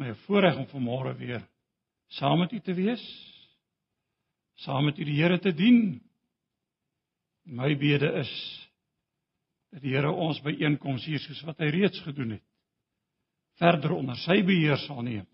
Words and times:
My 0.00 0.14
voorreg 0.24 0.56
om 0.58 0.66
vanmôre 0.72 1.14
weer 1.18 1.42
saam 2.18 2.38
met 2.38 2.52
u 2.52 2.60
te 2.60 2.74
wees. 2.74 3.04
Saam 4.54 4.84
met 4.84 4.98
u 4.98 5.04
die 5.04 5.20
Here 5.22 5.38
te 5.38 5.54
dien. 5.54 6.00
My 7.42 7.76
bede 7.78 8.12
is 8.20 8.32
dat 9.70 9.82
die 9.82 9.94
Here 9.94 10.10
ons 10.10 10.40
byeenkoms 10.42 11.04
hier 11.04 11.22
soos 11.22 11.42
wat 11.46 11.62
hy 11.62 11.70
reeds 11.74 12.00
gedoen 12.06 12.36
het 12.38 12.44
verder 13.60 13.92
onder 13.94 14.18
sy 14.18 14.40
beheer 14.46 14.78
sal 14.82 15.02
neem 15.06 15.26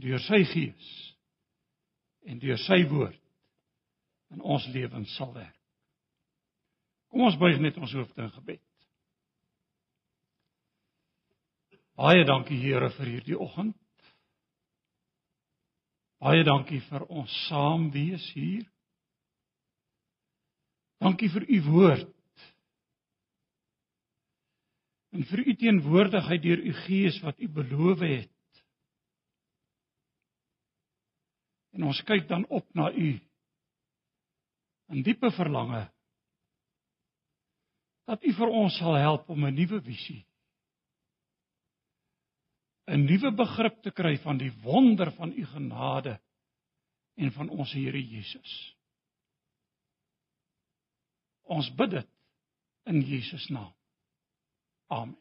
deur 0.00 0.22
sy 0.24 0.40
gees 0.50 0.92
en 2.26 2.40
deur 2.42 2.58
sy 2.64 2.80
woord 2.90 3.20
in 4.34 4.40
ons 4.42 4.64
lewens 4.74 5.12
sal 5.14 5.30
werk. 5.36 5.58
Kom 7.12 7.28
ons 7.28 7.36
buig 7.38 7.60
net 7.62 7.76
ons 7.78 7.92
hoofde 7.94 8.24
in 8.24 8.32
gebed. 8.34 8.62
Baie 11.94 12.24
dankie 12.26 12.58
Here 12.58 12.90
vir 12.96 13.06
hierdie 13.06 13.38
oggend. 13.38 13.76
Baie 16.18 16.42
dankie 16.46 16.80
vir 16.88 17.04
ons 17.06 17.30
saam 17.46 17.90
wees 17.94 18.24
hier. 18.34 18.64
Dankie 21.04 21.30
vir 21.30 21.46
u 21.46 21.60
woord. 21.68 22.10
En 25.14 25.22
vir 25.30 25.44
u 25.44 25.54
teenwoordigheid 25.60 26.42
deur 26.42 26.64
u 26.66 26.72
Gees 26.82 27.20
wat 27.22 27.38
u 27.38 27.48
beloof 27.60 28.02
het. 28.02 28.62
En 31.78 31.86
ons 31.86 32.02
kyk 32.06 32.26
dan 32.30 32.46
op 32.50 32.66
na 32.74 32.90
u 32.90 33.14
in 34.94 35.02
diepe 35.02 35.30
verlange 35.32 35.86
dat 38.04 38.22
u 38.22 38.32
vir 38.36 38.50
ons 38.52 38.76
sal 38.78 38.98
help 39.00 39.30
om 39.32 39.46
'n 39.46 39.54
nuwe 39.54 39.80
visie 39.82 40.22
'n 42.86 43.04
nuwe 43.04 43.30
begrip 43.32 43.82
te 43.82 43.90
kry 43.90 44.16
van 44.18 44.38
die 44.38 44.52
wonder 44.62 45.12
van 45.12 45.32
u 45.32 45.44
genade 45.46 46.20
en 47.14 47.32
van 47.32 47.48
ons 47.48 47.72
Here 47.72 48.00
Jesus. 48.08 48.76
Ons 51.42 51.74
bid 51.74 51.90
dit 51.90 52.08
in 52.84 53.00
Jesus 53.00 53.48
naam. 53.48 53.72
Amen. 54.86 55.18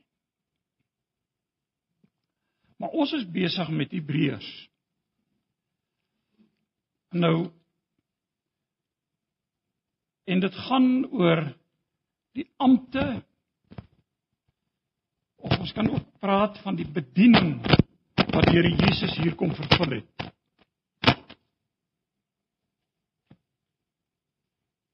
Maar 2.78 2.90
ons 2.90 3.12
is 3.16 3.24
besig 3.32 3.70
met 3.70 3.92
Hebreërs. 3.96 4.48
Nou 7.16 7.52
en 10.24 10.40
dit 10.40 10.56
gaan 10.68 10.90
oor 11.12 11.44
die 12.36 12.46
ampte 12.58 13.06
of 15.44 15.58
ons 15.60 15.74
kan 15.76 15.90
ook 15.92 16.06
praat 16.24 16.60
van 16.64 16.76
die 16.80 16.88
bediening 16.88 17.58
wat 18.34 18.48
deur 18.48 18.68
Jesus 18.70 19.18
hier 19.20 19.36
kom 19.36 19.52
vervul 19.56 19.98
het. 19.98 20.30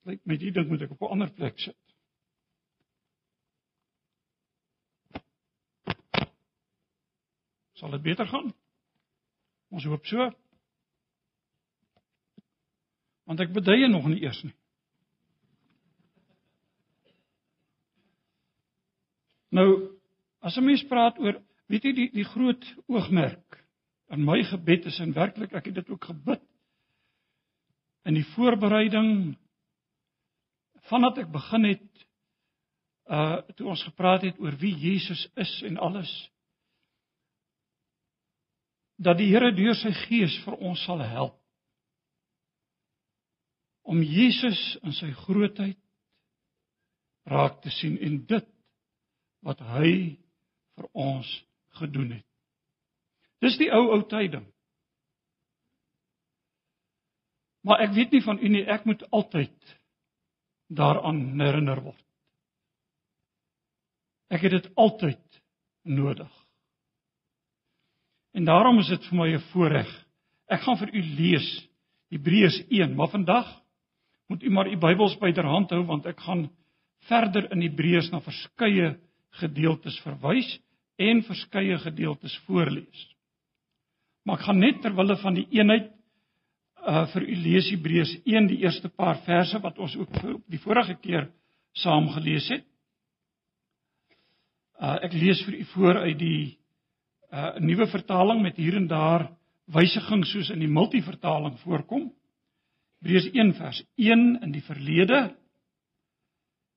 Lyk 0.09 0.23
my 0.25 0.39
die 0.41 0.51
ding 0.55 0.65
moet 0.71 0.81
ek 0.87 0.95
op 0.95 1.05
'n 1.05 1.13
ander 1.13 1.29
plek 1.33 1.59
sit. 1.59 1.77
Sal 7.77 7.91
dit 7.91 8.01
beter 8.01 8.27
gaan? 8.27 8.53
Ons 9.69 9.85
hoop 9.85 10.05
so. 10.05 10.31
Want 13.23 13.39
ek 13.39 13.53
beduie 13.53 13.87
nog 13.87 14.07
nie 14.07 14.21
eers 14.23 14.41
nie. 14.43 14.55
Nou 19.49 19.98
As 20.41 20.57
'n 20.57 20.65
mens 20.65 20.83
praat 20.87 21.19
oor, 21.19 21.41
weet 21.67 21.83
jy 21.83 21.93
die 21.93 22.09
die 22.11 22.27
groot 22.27 22.65
oogmerk 22.87 23.59
in 24.09 24.25
my 24.25 24.41
gebed 24.43 24.85
is 24.89 24.99
en 24.99 25.13
werklik 25.13 25.53
ek 25.53 25.69
het 25.69 25.75
dit 25.81 25.89
ook 25.89 26.09
gebid 26.11 26.41
in 28.09 28.17
die 28.17 28.25
voorbereiding 28.33 29.37
vandat 30.89 31.21
ek 31.25 31.31
begin 31.33 31.67
het 31.69 32.05
uh 33.09 33.41
toe 33.57 33.69
ons 33.73 33.83
gepraat 33.83 34.25
het 34.25 34.39
oor 34.41 34.55
wie 34.61 34.73
Jesus 34.77 35.27
is 35.35 35.53
en 35.65 35.77
alles 35.77 36.11
dat 38.97 39.17
die 39.17 39.29
Here 39.31 39.51
deur 39.55 39.77
sy 39.79 39.91
gees 40.05 40.35
vir 40.45 40.57
ons 40.57 40.81
sal 40.85 41.01
help 41.05 41.37
om 43.89 44.01
Jesus 44.05 44.61
in 44.85 44.93
sy 44.93 45.09
grootheid 45.25 45.79
raak 47.29 47.61
te 47.61 47.73
sien 47.73 47.97
en 48.05 48.19
dit 48.29 48.49
wat 49.45 49.61
hy 49.73 49.91
vir 50.79 50.87
ons 50.95 51.27
gedoen 51.79 52.15
het. 52.17 52.25
Dis 53.43 53.57
die 53.59 53.69
ou 53.75 53.85
ou 53.95 54.01
tyding. 54.07 54.47
Maar 57.67 57.83
ek 57.87 57.95
weet 57.95 58.15
nie 58.15 58.23
van 58.23 58.39
u 58.39 58.51
nie, 58.51 58.65
ek 58.65 58.85
moet 58.87 59.03
altyd 59.15 59.75
daaraan 60.71 61.39
herinner 61.41 61.81
word. 61.83 62.05
Ek 64.29 64.45
het 64.45 64.55
dit 64.55 64.69
altyd 64.79 65.41
nodig. 65.89 66.29
En 68.37 68.45
daarom 68.45 68.79
is 68.79 68.91
dit 68.91 69.07
vir 69.09 69.17
my 69.17 69.29
'n 69.33 69.47
voorreg. 69.51 69.89
Ek 70.47 70.61
gaan 70.61 70.77
vir 70.77 70.93
u 70.93 71.01
lees 71.01 71.67
Hebreërs 72.09 72.63
1, 72.69 72.95
maar 72.95 73.09
vandag 73.09 73.47
moet 74.27 74.43
u 74.43 74.49
maar 74.49 74.67
u 74.67 74.77
Bybels 74.77 75.17
byderhand 75.17 75.69
hou 75.69 75.83
want 75.85 76.05
ek 76.05 76.19
gaan 76.19 76.49
verder 77.09 77.51
in 77.51 77.61
Hebreërs 77.61 78.11
na 78.11 78.21
verskeie 78.21 78.99
gedeeltes 79.41 79.99
verwys 80.05 80.59
en 80.99 81.23
verskeie 81.23 81.77
gedeeltes 81.79 82.35
voorlees. 82.47 83.05
Maar 84.27 84.39
ek 84.39 84.45
gaan 84.49 84.59
net 84.59 84.81
ter 84.83 84.95
wille 84.97 85.15
van 85.23 85.37
die 85.37 85.47
eenheid 85.55 85.91
uh 86.79 87.05
vir 87.11 87.25
u 87.27 87.35
lees 87.43 87.67
Hebreërs 87.73 88.13
1 88.23 88.47
die 88.47 88.61
eerste 88.63 88.89
paar 88.89 89.19
verse 89.25 89.59
wat 89.59 89.79
ons 89.79 89.95
ook 89.99 90.13
die 90.47 90.61
vorige 90.63 90.95
keer 91.01 91.27
saam 91.75 92.07
gelees 92.15 92.47
het. 92.51 92.63
Uh 94.79 94.95
ek 95.07 95.15
lees 95.15 95.41
vir 95.47 95.59
u 95.59 95.65
voor 95.73 96.01
uit 96.05 96.19
die 96.19 96.43
uh 97.31 97.57
nuwe 97.59 97.87
vertaling 97.91 98.41
met 98.41 98.55
hier 98.55 98.77
en 98.79 98.87
daar 98.87 99.27
wysigings 99.69 100.31
soos 100.31 100.49
in 100.55 100.63
die 100.63 100.71
multivertaling 100.71 101.59
voorkom. 101.63 102.09
Hebreërs 102.99 103.29
1 103.33 103.53
vers 103.59 103.83
1 103.97 104.25
in 104.43 104.55
die 104.55 104.63
verlede 104.63 105.29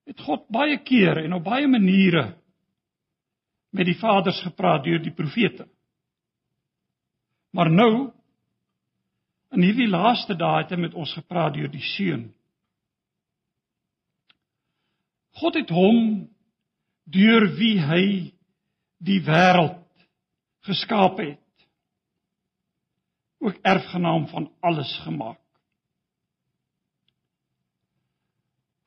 het 0.07 0.21
God 0.27 0.49
baie 0.51 0.79
keer 0.83 1.23
en 1.23 1.39
op 1.39 1.45
baie 1.47 1.69
maniere 1.71 2.33
met 3.73 3.89
die 3.89 3.99
vaders 3.99 4.41
gepraat 4.45 4.85
deur 4.85 5.01
die 5.03 5.15
profete. 5.17 5.67
Maar 7.53 7.71
nou 7.73 8.13
in 9.53 9.65
hierdie 9.65 9.89
laaste 9.89 10.37
dae 10.39 10.63
het 10.63 10.73
hy 10.73 10.81
met 10.81 10.95
ons 10.97 11.13
gepraat 11.17 11.57
deur 11.57 11.69
die 11.73 11.85
seun. 11.95 12.31
God 15.41 15.57
het 15.61 15.73
hom 15.73 16.29
deur 17.13 17.49
wie 17.59 17.77
hy 17.81 18.05
die 19.03 19.21
wêreld 19.27 19.81
geskaap 20.69 21.19
het 21.21 21.39
ook 23.43 23.57
erfgenaam 23.67 24.29
van 24.31 24.47
alles 24.63 24.93
gemaak. 25.03 25.41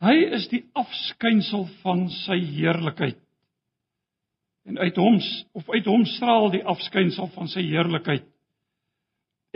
Hy 0.06 0.16
is 0.38 0.46
die 0.52 0.62
afskynsel 0.78 1.66
van 1.82 2.06
sy 2.24 2.38
heerlikheid 2.56 3.20
en 4.66 4.80
uit 4.82 4.98
hom 4.98 5.20
of 5.54 5.70
uit 5.70 5.86
hom 5.86 6.06
straal 6.10 6.50
die 6.54 6.64
afskynsel 6.66 7.30
van 7.36 7.50
sy 7.52 7.64
heerlikheid 7.68 8.26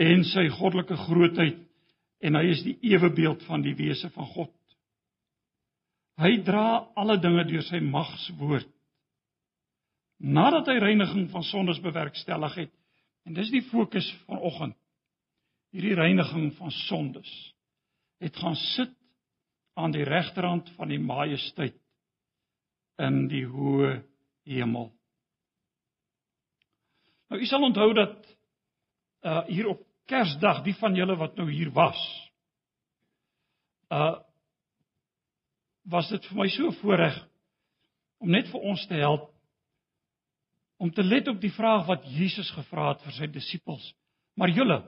en 0.00 0.24
sy 0.24 0.46
goddelike 0.54 0.96
grootheid 0.96 1.58
en 2.24 2.36
hy 2.38 2.44
is 2.52 2.62
die 2.64 2.76
ewebeeld 2.92 3.42
van 3.48 3.64
die 3.64 3.74
wese 3.76 4.10
van 4.14 4.28
God. 4.34 4.52
Hy 6.20 6.34
dra 6.44 6.92
alle 7.00 7.16
dinge 7.20 7.46
deur 7.48 7.64
sy 7.64 7.80
magswoord. 7.80 8.68
Nadat 10.20 10.68
hy 10.68 10.76
reiniging 10.82 11.30
van 11.32 11.44
sondes 11.48 11.80
bewerkstellig 11.80 12.58
het 12.64 12.72
en 13.28 13.36
dis 13.36 13.50
die 13.52 13.64
fokus 13.70 14.08
vanoggend. 14.26 14.76
Hierdie 15.72 15.96
reiniging 15.96 16.50
van 16.58 16.72
sondes 16.84 17.30
het 18.20 18.36
gaan 18.36 18.56
sit 18.74 18.92
aan 19.80 19.94
die 19.94 20.04
regterhand 20.04 20.68
van 20.76 20.90
die 20.92 21.00
majesteit 21.00 21.78
in 23.00 23.24
die 23.32 23.46
hoë 23.48 23.94
hemel. 24.50 24.90
Nou 27.30 27.38
u 27.40 27.46
sal 27.46 27.62
onthou 27.62 27.92
dat 27.94 28.36
uh 29.22 29.44
hier 29.46 29.68
op 29.70 29.86
Kersdag, 30.10 30.64
die 30.66 30.74
van 30.74 30.94
julle 30.98 31.14
wat 31.16 31.36
nou 31.38 31.46
hier 31.50 31.70
was, 31.70 31.98
uh 33.88 34.18
was 35.90 36.08
dit 36.10 36.26
vir 36.26 36.36
my 36.36 36.46
so 36.50 36.70
voorreg 36.80 37.16
om 38.20 38.30
net 38.30 38.50
vir 38.50 38.66
ons 38.72 38.82
te 38.86 38.98
help 38.98 39.30
om 40.80 40.90
te 40.90 41.02
let 41.04 41.28
op 41.28 41.40
die 41.40 41.52
vraag 41.52 41.86
wat 41.86 42.04
Jesus 42.08 42.50
gevra 42.56 42.90
het 42.92 43.02
vir 43.04 43.14
sy 43.16 43.26
disippels. 43.32 43.84
Maar 44.34 44.52
julle 44.54 44.78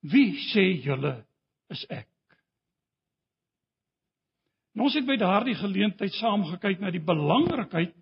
wie 0.00 0.32
sê 0.50 0.64
julle 0.84 1.14
is 1.70 1.82
ek? 1.92 2.08
Nou 4.74 4.86
ons 4.88 4.96
het 4.96 5.06
by 5.06 5.18
daardie 5.20 5.56
geleentheid 5.58 6.14
saam 6.18 6.46
gekyk 6.52 6.80
na 6.80 6.90
die 6.94 7.04
belangrikheid 7.04 7.94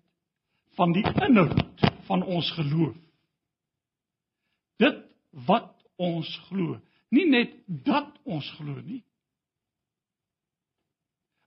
van 0.77 0.93
die 0.95 1.05
inhoud 1.09 1.88
van 2.09 2.25
ons 2.25 2.49
geloof. 2.57 2.97
wat 5.45 5.75
ons 5.99 6.29
glo. 6.47 6.79
Nie 7.13 7.27
net 7.29 7.55
dat 7.85 8.17
ons 8.29 8.47
glo 8.57 8.81
nie, 8.85 9.01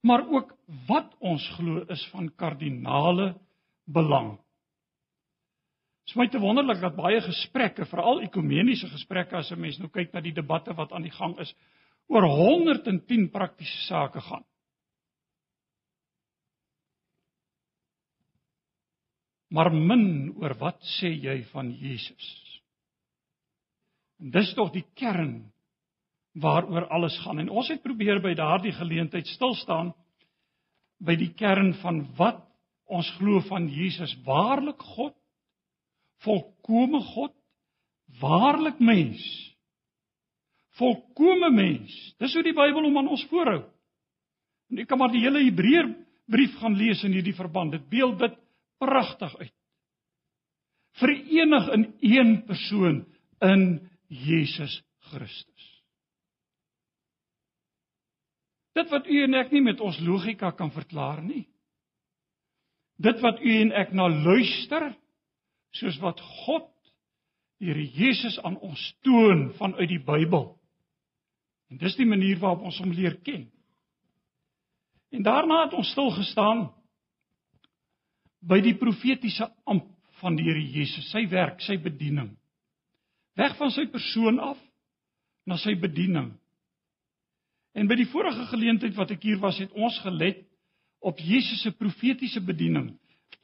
maar 0.02 0.24
ook 0.26 0.50
wat 0.88 1.12
ons 1.22 1.44
glo 1.56 1.84
is 1.94 2.02
van 2.10 2.30
kardinale 2.38 3.32
belang. 3.86 4.34
Dit 6.02 6.10
is 6.10 6.18
my 6.18 6.26
te 6.26 6.40
wonderlik 6.42 6.80
dat 6.82 6.98
baie 6.98 7.20
gesprekke, 7.22 7.86
veral 7.86 8.24
ekumeniese 8.26 8.88
gesprekke 8.90 9.36
as 9.38 9.52
'n 9.52 9.60
mens 9.60 9.78
nou 9.78 9.88
kyk 9.88 10.12
na 10.12 10.20
die 10.20 10.34
debatte 10.34 10.74
wat 10.74 10.92
aan 10.92 11.02
die 11.02 11.14
gang 11.14 11.38
is, 11.38 11.54
oor 12.08 12.26
110 12.26 13.30
praktiese 13.30 13.86
sake 13.86 14.20
gaan. 14.20 14.44
Maar 19.52 19.68
min 19.72 20.32
oor 20.40 20.54
wat 20.60 20.80
sê 20.96 21.12
jy 21.12 21.42
van 21.52 21.70
Jesus? 21.76 22.28
En 24.22 24.30
dis 24.32 24.52
tog 24.56 24.72
die 24.72 24.86
kern 24.96 25.52
waaroor 26.40 26.86
alles 26.88 27.18
gaan. 27.24 27.42
En 27.42 27.50
ons 27.52 27.68
het 27.68 27.82
probeer 27.84 28.22
by 28.24 28.32
daardie 28.38 28.72
geleentheid 28.72 29.28
stil 29.28 29.54
staan 29.60 29.92
by 31.02 31.16
die 31.18 31.32
kern 31.36 31.74
van 31.82 32.04
wat 32.16 32.40
ons 32.92 33.08
glo 33.18 33.40
van 33.48 33.66
Jesus, 33.72 34.12
waarlik 34.26 34.80
God, 34.94 35.14
volkomme 36.22 37.00
God, 37.12 37.34
waarlik 38.20 38.78
mens. 38.80 39.22
Volkomme 40.78 41.50
mens. 41.52 41.92
Dis 42.20 42.34
hoe 42.36 42.44
die 42.46 42.56
Bybel 42.56 42.86
hom 42.86 43.00
aan 43.00 43.10
ons 43.12 43.24
voorhou. 43.30 43.62
En 44.70 44.80
jy 44.80 44.86
kan 44.88 45.00
maar 45.00 45.12
die 45.12 45.24
hele 45.24 45.42
Hebreër 45.44 45.90
brief 46.32 46.54
gaan 46.60 46.78
lees 46.78 47.02
in 47.04 47.16
hierdie 47.16 47.36
verband. 47.36 47.74
Dit 47.74 47.88
beeld 47.92 48.20
dit 48.22 48.38
pragtig 48.82 49.36
uit. 49.38 49.54
Verenig 51.00 51.68
in 51.76 51.86
een 52.00 52.32
persoon 52.48 53.04
in 53.40 53.62
Jesus 54.06 54.82
Christus. 55.12 55.68
Dit 58.72 58.90
wat 58.90 59.06
u 59.06 59.22
en 59.22 59.36
ek 59.40 59.52
nie 59.52 59.62
met 59.64 59.80
ons 59.84 60.00
logika 60.04 60.50
kan 60.56 60.72
verklaar 60.72 61.22
nie. 61.24 61.46
Dit 63.02 63.20
wat 63.24 63.40
u 63.40 63.56
en 63.60 63.72
ek 63.76 63.92
na 63.96 64.08
luister, 64.08 64.92
soos 65.76 65.98
wat 66.02 66.20
God 66.44 66.68
Here 67.62 67.82
Jesus 67.94 68.40
aan 68.42 68.56
ons 68.58 68.80
toon 69.06 69.52
vanuit 69.54 69.86
die 69.92 70.02
Bybel. 70.02 70.48
En 71.70 71.78
dis 71.78 71.94
die 71.94 72.06
manier 72.10 72.40
waarop 72.42 72.64
ons 72.66 72.80
hom 72.82 72.90
leer 72.90 73.20
ken. 73.22 73.44
En 75.14 75.22
daarna 75.22 75.60
het 75.68 75.76
ons 75.78 75.92
stil 75.94 76.10
gestaan 76.16 76.64
by 78.42 78.60
die 78.64 78.74
profetiese 78.78 79.48
amp 79.68 79.88
van 80.22 80.36
die 80.38 80.46
Here 80.46 80.60
Jesus, 80.60 81.08
sy 81.10 81.24
werk, 81.30 81.60
sy 81.62 81.78
bediening. 81.82 82.32
Weg 83.38 83.56
van 83.58 83.72
sy 83.74 83.86
persoon 83.90 84.38
af 84.42 84.58
na 85.48 85.56
sy 85.58 85.74
bediening. 85.78 86.32
En 87.74 87.88
by 87.88 87.96
die 87.96 88.08
vorige 88.12 88.44
geleentheid 88.50 88.94
wat 88.98 89.14
ek 89.14 89.24
hier 89.24 89.40
was, 89.42 89.58
het 89.62 89.72
ons 89.72 89.96
gelet 90.04 90.42
op 91.02 91.18
Jesus 91.18 91.62
se 91.64 91.72
profetiese 91.74 92.42
bediening. 92.44 92.92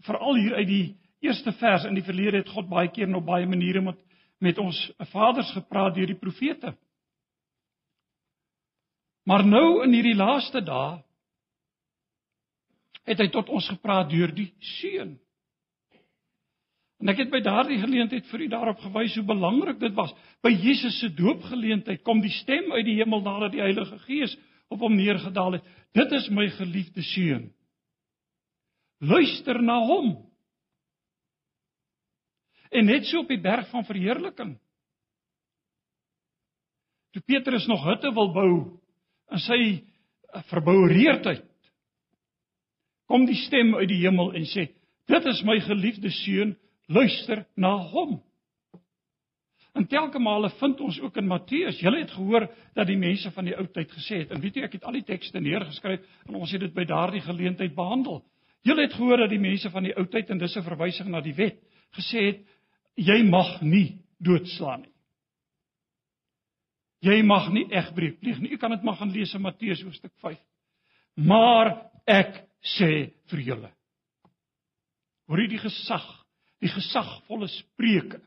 Veral 0.07 0.37
hier 0.39 0.59
uit 0.61 0.69
die 0.69 0.85
eerste 1.25 1.55
vers 1.59 1.89
in 1.89 1.97
die 1.97 2.05
verlede 2.07 2.43
het 2.43 2.53
God 2.53 2.69
baie 2.71 2.91
keer 2.93 3.09
en 3.09 3.19
op 3.19 3.27
baie 3.27 3.49
maniere 3.49 3.83
met 3.83 3.99
met 4.39 4.59
ons 4.63 4.79
vaders 5.13 5.51
gepraat 5.53 5.97
deur 5.97 6.07
die 6.07 6.19
profete. 6.19 6.73
Maar 9.27 9.45
nou 9.45 9.83
in 9.85 9.93
hierdie 9.93 10.17
laaste 10.17 10.63
dae 10.65 11.01
het 13.09 13.23
hy 13.23 13.29
tot 13.33 13.49
ons 13.49 13.69
gepraat 13.73 14.11
deur 14.13 14.33
die 14.35 14.51
seun. 14.79 15.17
En 16.99 17.13
ek 17.13 17.23
het 17.23 17.31
by 17.31 17.39
daardie 17.45 17.79
geleentheid 17.79 18.27
vir 18.27 18.45
u 18.45 18.49
daarop 18.51 18.81
gewys 18.83 19.15
hoe 19.17 19.27
belangrik 19.27 19.79
dit 19.79 19.95
was. 19.95 20.11
By 20.43 20.51
Jesus 20.51 20.99
se 20.99 21.11
doopgeleentheid 21.15 22.03
kom 22.07 22.21
die 22.25 22.35
stem 22.41 22.73
uit 22.75 22.85
die 22.89 22.97
hemel 22.99 23.23
nadat 23.23 23.55
die 23.55 23.63
Heilige 23.63 24.01
Gees 24.07 24.35
op 24.69 24.83
hom 24.83 24.97
neergedaal 24.99 25.59
het. 25.59 25.69
Dit 25.95 26.13
is 26.19 26.27
my 26.35 26.49
geliefde 26.59 27.05
seun. 27.15 27.47
Luister 28.99 29.63
na 29.63 29.79
hom. 29.87 30.17
En 32.75 32.91
net 32.91 33.07
so 33.07 33.23
op 33.23 33.31
die 33.31 33.41
berg 33.41 33.71
van 33.71 33.87
verheerliking. 33.87 34.57
Toe 37.15 37.23
Petrus 37.25 37.67
nog 37.71 37.87
hutte 37.87 38.11
wil 38.15 38.33
bou 38.35 38.51
in 39.33 39.41
sy 39.45 39.61
eh, 39.79 40.43
verboureerdheid, 40.51 41.47
kom 43.09 43.27
die 43.27 43.39
stem 43.47 43.75
uit 43.75 43.89
die 43.89 44.03
hemel 44.05 44.35
en 44.37 44.47
sê: 44.47 44.69
"Dit 45.09 45.27
is 45.27 45.43
my 45.43 45.59
geliefde 45.61 46.11
seun, 46.11 46.57
luister 46.89 47.45
na 47.57 47.77
hom. 47.77 48.19
En 49.77 49.87
telke 49.87 50.19
male 50.19 50.51
vind 50.59 50.81
ons 50.81 50.99
ook 51.01 51.17
in 51.21 51.29
Matteus, 51.29 51.79
julle 51.81 52.01
het 52.01 52.11
gehoor 52.11 52.49
dat 52.75 52.89
die 52.89 52.99
mense 52.99 53.31
van 53.31 53.47
die 53.47 53.55
ou 53.55 53.67
tyd 53.71 53.93
gesê 53.95 54.23
het, 54.25 54.33
en 54.35 54.41
weet 54.43 54.57
jy 54.57 54.65
ek 54.67 54.79
het 54.79 54.87
al 54.89 54.97
die 54.97 55.07
tekste 55.07 55.41
neergeskryf 55.41 56.03
en 56.27 56.39
ons 56.41 56.53
het 56.53 56.65
dit 56.65 56.75
by 56.75 56.87
daardie 56.89 57.23
geleentheid 57.23 57.77
behandel. 57.77 58.23
Julle 58.67 58.89
het 58.89 58.97
gehoor 58.97 59.23
dat 59.23 59.31
die 59.31 59.43
mense 59.43 59.71
van 59.71 59.87
die 59.87 59.95
ou 59.95 60.07
tyd 60.11 60.31
en 60.31 60.39
dis 60.39 60.57
'n 60.57 60.67
verwysing 60.67 61.11
na 61.11 61.21
die 61.21 61.37
wet 61.37 61.61
gesê 61.95 62.25
het 62.27 62.41
jy 62.97 63.23
mag 63.23 63.61
nie 63.63 64.01
doodslaan 64.19 64.83
nie. 64.83 64.95
Jy 67.01 67.23
mag 67.23 67.53
nie 67.53 67.69
egbreek 67.71 68.19
pleeg 68.21 68.41
nie. 68.41 68.53
U 68.53 68.57
kan 68.57 68.71
dit 68.71 68.83
maar 68.83 68.97
gaan 68.97 69.13
lees 69.13 69.35
in 69.35 69.43
Matteus 69.43 69.83
hoofstuk 69.83 70.13
5. 70.21 70.39
Maar 71.15 71.91
ek 72.07 72.48
sê 72.63 73.15
vir 73.31 73.41
julle. 73.41 73.71
Hoor 75.29 75.43
jy 75.43 75.49
die 75.55 75.63
gesag 75.63 76.07
die 76.59 76.71
gesagvolle 76.73 77.49
spreuke 77.53 78.21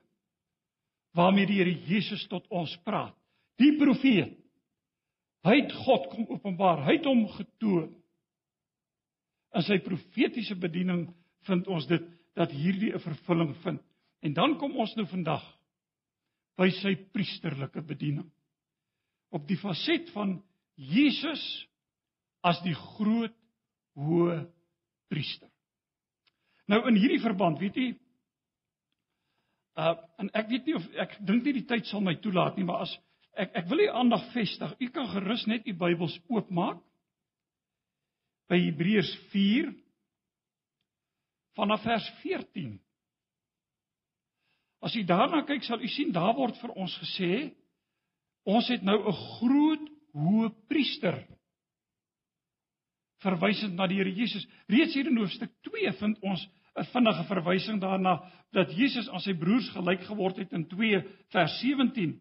waarmee 1.18 1.50
die 1.50 1.60
Here 1.60 1.74
Jesus 1.88 2.24
tot 2.31 2.45
ons 2.50 2.72
praat. 2.86 3.16
Die 3.60 3.74
profeet. 3.80 4.38
Hy 5.44 5.56
het 5.57 5.74
God 5.83 6.07
kom 6.13 6.30
openbaar. 6.31 6.86
Hy 6.86 6.95
het 7.00 7.07
hom 7.10 7.25
getoon. 7.33 7.89
In 9.57 9.66
sy 9.68 9.81
profetiese 9.83 10.56
bediening 10.56 11.10
vind 11.50 11.68
ons 11.68 11.88
dit 11.89 12.06
dat 12.38 12.54
hierdie 12.56 12.94
'n 12.94 13.04
vervulling 13.04 13.56
vind. 13.63 13.81
En 14.22 14.34
dan 14.34 14.57
kom 14.57 14.77
ons 14.77 14.95
nou 14.95 15.06
vandag 15.06 15.44
by 16.57 16.69
sy 16.69 16.95
priesterlike 16.95 17.81
bediening. 17.81 18.31
Op 19.31 19.48
die 19.48 19.57
faset 19.57 20.10
van 20.13 20.42
Jesus 20.75 21.68
as 22.44 22.62
die 22.62 22.75
groot 22.75 23.36
hoë 23.99 24.38
priester. 25.11 25.49
Nou 26.71 26.79
in 26.88 26.95
hierdie 26.95 27.21
verband, 27.23 27.59
weet 27.59 27.75
jy, 27.75 27.89
Uh 29.79 29.95
en 30.19 30.27
ek 30.35 30.49
weet 30.51 30.65
nie 30.67 30.75
of 30.75 30.88
ek 30.99 31.13
dink 31.24 31.45
nie 31.48 31.53
die 31.62 31.67
tyd 31.67 31.88
sal 31.88 32.03
my 32.03 32.17
toelaat 32.19 32.57
nie, 32.60 32.65
maar 32.67 32.83
as 32.83 32.91
ek 33.39 33.53
ek 33.62 33.69
wil 33.71 33.79
u 33.79 33.88
aandag 34.01 34.25
vestig. 34.33 34.74
U 34.83 34.88
kan 34.91 35.07
gerus 35.13 35.45
net 35.48 35.67
u 35.67 35.74
Bybels 35.74 36.17
oopmaak 36.27 36.81
by 38.51 38.60
Hebreërs 38.60 39.13
4 39.31 39.71
vanaf 41.55 41.83
vers 41.88 42.10
14. 42.24 42.75
As 44.83 44.95
u 44.98 45.03
daarna 45.07 45.45
kyk, 45.48 45.63
sal 45.63 45.79
u 45.79 45.88
sien 45.88 46.12
daar 46.12 46.36
word 46.36 46.60
vir 46.60 46.75
ons 46.75 46.98
gesê 47.05 47.31
ons 48.43 48.67
het 48.67 48.83
nou 48.83 48.98
'n 49.00 49.17
groot 49.39 49.88
hoë 50.12 50.51
priester 50.67 51.15
verwysend 53.22 53.78
na 53.78 53.88
die 53.88 54.00
Here 54.00 54.12
Jesus. 54.12 54.48
Reeds 54.72 54.96
hier 54.98 55.08
in 55.10 55.20
hoofstuk 55.22 55.51
2 55.68 55.94
vind 56.00 56.20
ons 56.22 56.48
'n 56.75 56.88
vinnige 56.94 57.24
verwysing 57.28 57.82
daarna 57.82 58.22
dat 58.51 58.72
Jesus 58.72 59.10
aan 59.10 59.20
sy 59.20 59.34
broers 59.34 59.70
gelyk 59.70 60.04
geword 60.08 60.38
het 60.38 60.54
in 60.54 60.68
2 60.68 61.04
vers 61.32 61.60
17. 61.60 62.20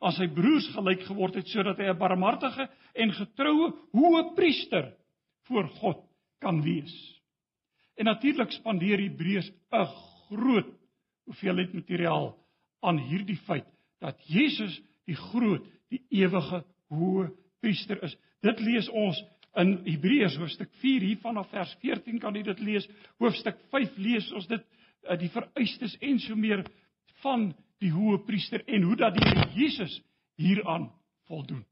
Aan 0.00 0.12
sy 0.12 0.28
broers 0.28 0.68
gelyk 0.74 1.02
geword 1.08 1.34
het 1.34 1.48
sodat 1.48 1.78
hy 1.78 1.88
'n 1.88 1.98
barmhartige 1.98 2.68
en 2.94 3.12
getroue 3.12 3.72
hoë 3.92 4.34
priester 4.34 4.94
voor 5.48 5.68
God 5.68 6.04
kan 6.40 6.62
wees. 6.62 7.20
En 7.96 8.04
natuurlik 8.04 8.52
spandeer 8.52 8.98
Hebreërs 8.98 9.50
'n 9.72 9.86
groot 10.28 10.68
hoeveelheid 11.24 11.72
materiaal 11.72 12.36
aan 12.80 12.98
hierdie 12.98 13.40
feit 13.46 13.66
dat 14.00 14.20
Jesus 14.26 14.80
die 15.06 15.16
groot, 15.16 15.64
die 15.90 16.02
ewige 16.10 16.64
hoë 16.92 17.30
priester 17.60 18.02
is. 18.02 18.16
Dit 18.44 18.60
lees 18.60 18.88
ons 18.88 19.18
in 19.58 19.74
Hebreërs 19.86 20.36
hoofstuk 20.38 20.70
4 20.82 21.06
hier 21.06 21.22
vanaf 21.22 21.48
vers 21.50 21.72
14 21.82 22.20
kan 22.22 22.36
jy 22.36 22.44
dit 22.46 22.60
lees. 22.62 22.86
Hoofstuk 23.22 23.58
5 23.72 23.96
lees 23.98 24.28
ons 24.36 24.46
dit 24.50 24.62
uh, 24.62 25.16
die 25.18 25.30
vereistes 25.34 25.96
en 26.04 26.20
so 26.22 26.38
meer 26.38 26.62
van 27.22 27.48
die 27.82 27.90
hoë 27.94 28.22
priester 28.26 28.62
en 28.66 28.86
hoe 28.86 28.96
dat 28.98 29.16
die 29.16 29.26
Here 29.26 29.48
Jesus 29.56 29.98
hieraan 30.38 30.88
voldoen. 31.30 31.64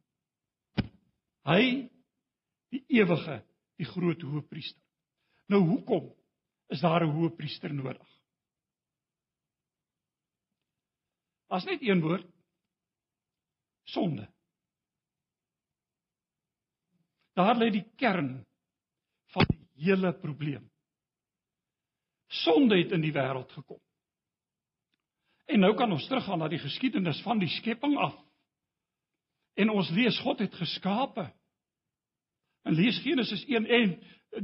Hy 1.47 1.87
die 2.75 2.83
ewige, 2.99 3.41
die 3.79 3.87
groot 3.87 4.23
hoë 4.27 4.43
priester. 4.51 4.83
Nou 5.51 5.63
hoekom 5.63 6.11
is 6.75 6.83
daar 6.83 7.07
'n 7.07 7.15
hoë 7.15 7.37
priester 7.37 7.73
nodig? 7.73 8.07
As 11.49 11.65
net 11.65 11.83
een 11.83 12.01
woord 12.03 12.27
sonde. 13.85 14.27
Daar 17.37 17.57
lê 17.59 17.69
die 17.71 17.85
kern 18.01 18.39
van 19.35 19.49
die 19.51 19.85
hele 19.85 20.13
probleem. 20.17 20.65
Sonde 22.43 22.79
het 22.81 22.95
in 22.97 23.05
die 23.05 23.13
wêreld 23.15 23.53
gekom. 23.53 23.81
En 25.47 25.61
nou 25.63 25.75
kan 25.79 25.93
ons 25.93 26.07
teruggaan 26.09 26.41
na 26.43 26.49
die 26.51 26.63
geskiedenis 26.63 27.21
van 27.23 27.39
die 27.39 27.51
skepping 27.61 27.95
af. 28.03 28.17
En 29.57 29.71
ons 29.71 29.91
lees 29.95 30.19
God 30.25 30.41
het 30.43 30.55
geskape. 30.59 31.29
En 32.67 32.75
lees 32.75 32.99
Genesis 33.05 33.45
1 33.47 33.69
en 33.69 33.95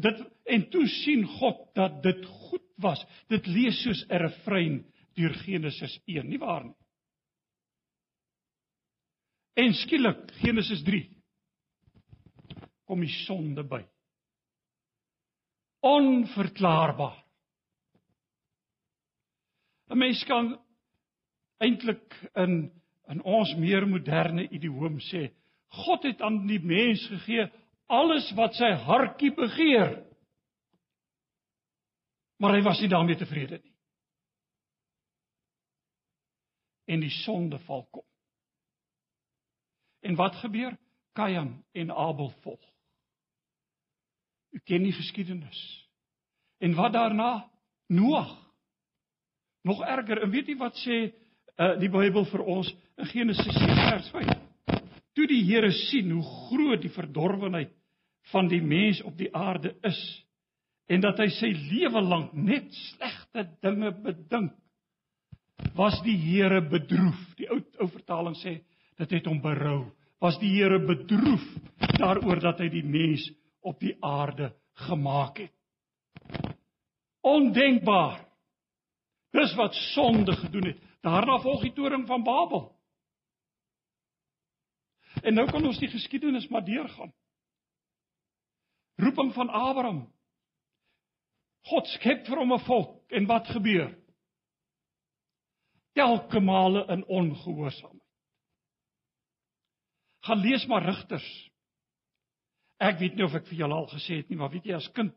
dit 0.02 0.20
en 0.54 0.68
toe 0.70 0.84
sien 0.88 1.24
God 1.40 1.64
dat 1.74 1.98
dit 2.04 2.22
goed 2.26 2.68
was. 2.80 3.02
Dit 3.28 3.46
lees 3.46 3.82
soos 3.82 4.04
'n 4.08 4.20
refrein 4.22 4.84
deur 5.16 5.34
Genesis 5.44 5.98
1, 6.06 6.28
nie 6.28 6.38
waar 6.38 6.64
nie? 6.64 6.76
En 9.54 9.74
skielik 9.74 10.30
Genesis 10.40 10.82
3 10.82 11.11
kom 12.92 13.00
die 13.00 13.14
sonde 13.24 13.64
by. 13.64 13.80
Onverklaarbaar. 15.80 17.16
'n 19.88 19.98
Mens 19.98 20.20
kan 20.28 20.52
eintlik 21.58 22.12
in 22.36 22.82
in 23.12 23.22
ons 23.22 23.50
meer 23.58 23.84
moderne 23.88 24.44
idioom 24.48 25.00
sê, 25.00 25.32
God 25.68 26.04
het 26.06 26.20
aan 26.22 26.46
die 26.46 26.60
mens 26.60 27.02
gegee 27.10 27.48
alles 27.86 28.30
wat 28.36 28.54
sy 28.54 28.70
hartjie 28.86 29.32
begeer. 29.34 30.04
Maar 32.38 32.56
hy 32.56 32.62
was 32.62 32.80
nie 32.80 32.88
daarmee 32.88 33.16
tevrede 33.16 33.58
nie. 33.58 33.74
En 36.86 37.00
die 37.00 37.12
sonde 37.24 37.58
val 37.66 37.84
kom. 37.90 38.06
En 40.00 40.16
wat 40.16 40.40
gebeur? 40.40 40.78
Kain 41.12 41.64
en 41.72 41.90
Abel 41.90 42.30
volg. 42.30 42.71
U 44.52 44.60
ken 44.64 44.84
die 44.84 44.92
geskiedenis. 44.92 45.60
En 46.60 46.74
wat 46.74 46.92
daarna? 46.92 47.48
Noag. 47.88 48.32
Nog 49.62 49.82
erger. 49.82 50.22
En 50.22 50.30
weet 50.30 50.52
jy 50.52 50.56
wat 50.60 50.76
sê 50.82 50.98
uh, 51.08 51.76
die 51.80 51.90
Bybel 51.90 52.26
vir 52.30 52.42
ons 52.44 52.70
in 52.98 53.10
Genesis 53.10 53.54
6 53.54 53.78
vers 53.78 54.10
5? 54.14 54.34
Toe 55.12 55.28
die 55.28 55.42
Here 55.46 55.70
sien 55.88 56.10
hoe 56.10 56.24
groot 56.48 56.82
die 56.82 56.92
verdorwenheid 56.92 57.72
van 58.30 58.48
die 58.48 58.62
mens 58.62 59.02
op 59.02 59.16
die 59.18 59.30
aarde 59.34 59.74
is 59.86 60.00
en 60.92 61.02
dat 61.02 61.20
hy 61.22 61.28
sy 61.34 61.50
lewe 61.70 62.02
lank 62.04 62.34
net 62.36 62.68
slegte 62.90 63.46
dinge 63.64 63.92
bedink 64.04 64.52
was 65.78 65.98
die 66.06 66.16
Here 66.20 66.60
bedroef 66.68 67.20
die 67.38 67.48
ou 67.50 67.60
ou 67.80 67.88
vertaling 67.90 68.36
sê 68.40 68.58
dit 69.00 69.14
het 69.16 69.28
hom 69.30 69.40
berou 69.42 69.84
was 70.22 70.38
die 70.42 70.52
Here 70.54 70.78
bedroef 70.86 71.44
daaroor 71.98 72.42
dat 72.42 72.62
hy 72.62 72.68
die 72.72 72.86
mens 72.86 73.24
op 73.62 73.80
die 73.80 73.96
aarde 74.04 74.52
gemaak 74.88 75.38
het 75.38 75.54
ondenkbaar 77.22 78.20
dis 79.32 79.54
wat 79.54 79.74
sonde 79.94 80.36
gedoen 80.36 80.72
het 80.72 80.84
daarna 81.00 81.38
volg 81.42 81.62
die 81.62 81.74
toring 81.76 82.06
van 82.06 82.22
Babel 82.26 82.68
en 85.22 85.34
nou 85.34 85.46
kan 85.50 85.66
ons 85.66 85.78
die 85.78 85.90
geskiedenis 85.90 86.48
maar 86.48 86.64
deurgaan 86.64 87.12
roeping 89.02 89.32
van 89.34 89.48
Abraham. 89.48 90.06
God 91.70 91.86
skep 91.94 92.26
vir 92.26 92.38
hom 92.38 92.52
'n 92.52 92.64
volk 92.66 93.12
en 93.12 93.26
wat 93.26 93.46
gebeur? 93.46 93.98
Elke 95.92 96.40
male 96.40 96.86
in 96.88 97.04
ongehoorsaamheid. 97.04 98.00
Gaan 100.20 100.38
lees 100.38 100.66
maar 100.66 100.82
Rigters. 100.82 101.50
Ek 102.82 102.98
weet 102.98 103.14
nie 103.14 103.24
of 103.24 103.34
ek 103.38 103.46
vir 103.46 103.60
julle 103.62 103.76
al 103.78 103.90
gesê 103.92 104.18
het 104.20 104.30
nie, 104.30 104.38
maar 104.40 104.50
weet 104.50 104.66
jy 104.66 104.74
as 104.74 104.88
kind, 104.96 105.12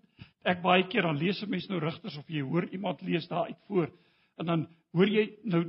ek 0.46 0.62
baie 0.62 0.86
keer 0.92 1.08
dan 1.08 1.18
lees 1.18 1.42
'n 1.42 1.50
mens 1.50 1.68
nou 1.70 1.80
Rigters 1.80 2.18
of 2.18 2.30
jy 2.30 2.42
hoor 2.46 2.68
iemand 2.70 3.02
lees 3.02 3.28
daar 3.28 3.48
uit 3.48 3.62
voor 3.68 3.90
en 4.38 4.46
dan 4.46 4.68
hoor 4.94 5.10
jy 5.10 5.26
nou 5.44 5.64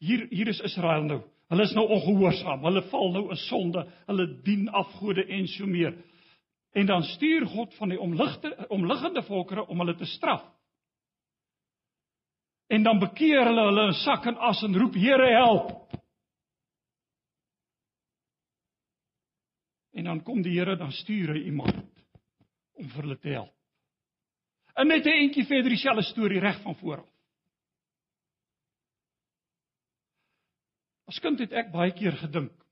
hier 0.00 0.26
hier 0.30 0.48
is 0.48 0.60
Israel 0.60 1.04
nou. 1.04 1.20
Hulle 1.52 1.62
is 1.62 1.74
nou 1.76 1.84
ongehoorsaam. 1.84 2.64
Hulle 2.64 2.82
val 2.88 3.10
nou 3.12 3.26
in 3.30 3.36
sonde. 3.36 3.84
Hulle 4.08 4.26
dien 4.44 4.68
afgode 4.68 5.26
en 5.28 5.46
so 5.46 5.66
meer. 5.66 5.94
En 6.72 6.86
dan 6.86 7.02
stuur 7.02 7.46
God 7.46 7.74
van 7.74 7.92
die 7.92 8.00
omligte 8.00 8.54
omliggende 8.72 9.22
volkere 9.22 9.66
om 9.66 9.78
hulle 9.78 9.94
te 9.96 10.08
straf. 10.08 10.42
En 12.72 12.82
dan 12.82 12.98
bekeer 12.98 13.44
hulle 13.44 13.66
hulle 13.68 13.86
in 13.90 13.98
sak 14.00 14.26
en 14.26 14.38
as 14.40 14.62
en 14.64 14.78
roep 14.80 14.94
Here 14.96 15.28
help. 15.36 15.74
En 19.92 20.04
dan 20.08 20.22
kom 20.22 20.42
die 20.42 20.54
Here 20.58 20.76
dan 20.76 20.92
stuur 20.92 21.34
hy 21.34 21.44
iemand 21.50 21.76
om 22.80 22.88
vir 22.88 23.02
hulle 23.02 23.18
te 23.20 23.34
help. 23.34 23.54
En 24.74 24.88
net 24.88 25.04
'n 25.06 25.18
entjie 25.26 25.44
verder 25.44 25.70
dieselfde 25.70 26.02
storie 26.02 26.40
reg 26.40 26.62
van 26.62 26.74
voor 26.74 26.98
af. 26.98 27.08
As 31.06 31.18
kind 31.20 31.38
het 31.38 31.52
ek 31.52 31.72
baie 31.72 31.92
keer 31.92 32.16
gedink 32.16 32.62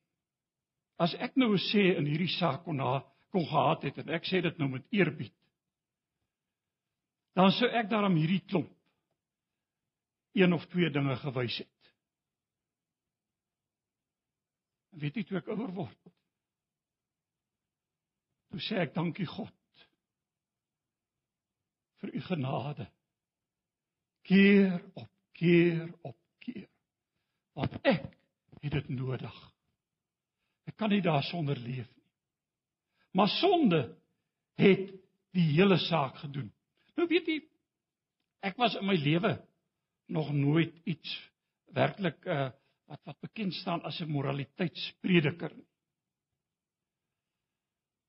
as 1.00 1.15
ek 1.15 1.37
nou 1.37 1.57
sê 1.57 1.97
in 1.97 2.09
hierdie 2.09 2.33
saak 2.37 2.65
kon 2.65 2.77
na 2.77 3.00
kon 3.33 3.47
gehad 3.49 3.87
het 3.89 3.99
en 4.03 4.12
ek 4.17 4.27
sê 4.29 4.43
dit 4.45 4.59
nou 4.59 4.69
met 4.69 4.85
eerbied. 4.93 5.35
Dan 7.39 7.53
sou 7.57 7.69
ek 7.71 7.89
daarom 7.89 8.19
hierdie 8.19 8.43
klomp 8.50 8.73
een 10.37 10.53
of 10.53 10.67
twee 10.71 10.91
dinge 10.91 11.17
gewys 11.17 11.59
het. 11.62 11.93
Weet 15.00 15.17
jy 15.17 15.25
toe 15.25 15.39
ek 15.39 15.49
ouer 15.55 15.73
word? 15.75 16.12
Toe 18.50 18.61
sê 18.62 18.80
ek 18.83 18.95
dankie 18.95 19.26
God 19.30 19.54
vir 22.00 22.14
u 22.16 22.23
genade. 22.25 22.87
Keer 24.26 24.80
op 24.95 25.11
keer 25.37 25.87
op 26.02 26.16
keer. 26.45 26.69
Want 27.57 27.76
ek 27.87 28.07
het 28.61 28.73
dit 28.73 28.88
nodig. 28.92 29.37
Ek 30.69 30.76
kan 30.80 30.92
nie 30.92 31.02
daarsonder 31.04 31.59
leef 31.59 31.88
nie. 31.88 32.09
Maar 33.16 33.30
sonde 33.40 33.80
het 34.61 34.90
die 35.35 35.47
hele 35.54 35.78
saak 35.87 36.19
gedoen. 36.23 36.50
Nou 36.99 37.07
weet 37.11 37.28
jy, 37.30 37.38
ek 38.45 38.59
was 38.61 38.76
in 38.78 38.87
my 38.88 38.97
lewe 38.99 39.37
nog 40.11 40.33
nooit 40.35 40.75
iets 40.85 41.12
werklik 41.76 42.26
uh 42.26 42.50
wat 42.90 43.04
wat 43.07 43.21
bekend 43.23 43.54
staan 43.54 43.85
as 43.87 44.00
'n 44.02 44.11
moraliteitsprediker 44.11 45.52
nie. 45.54 45.70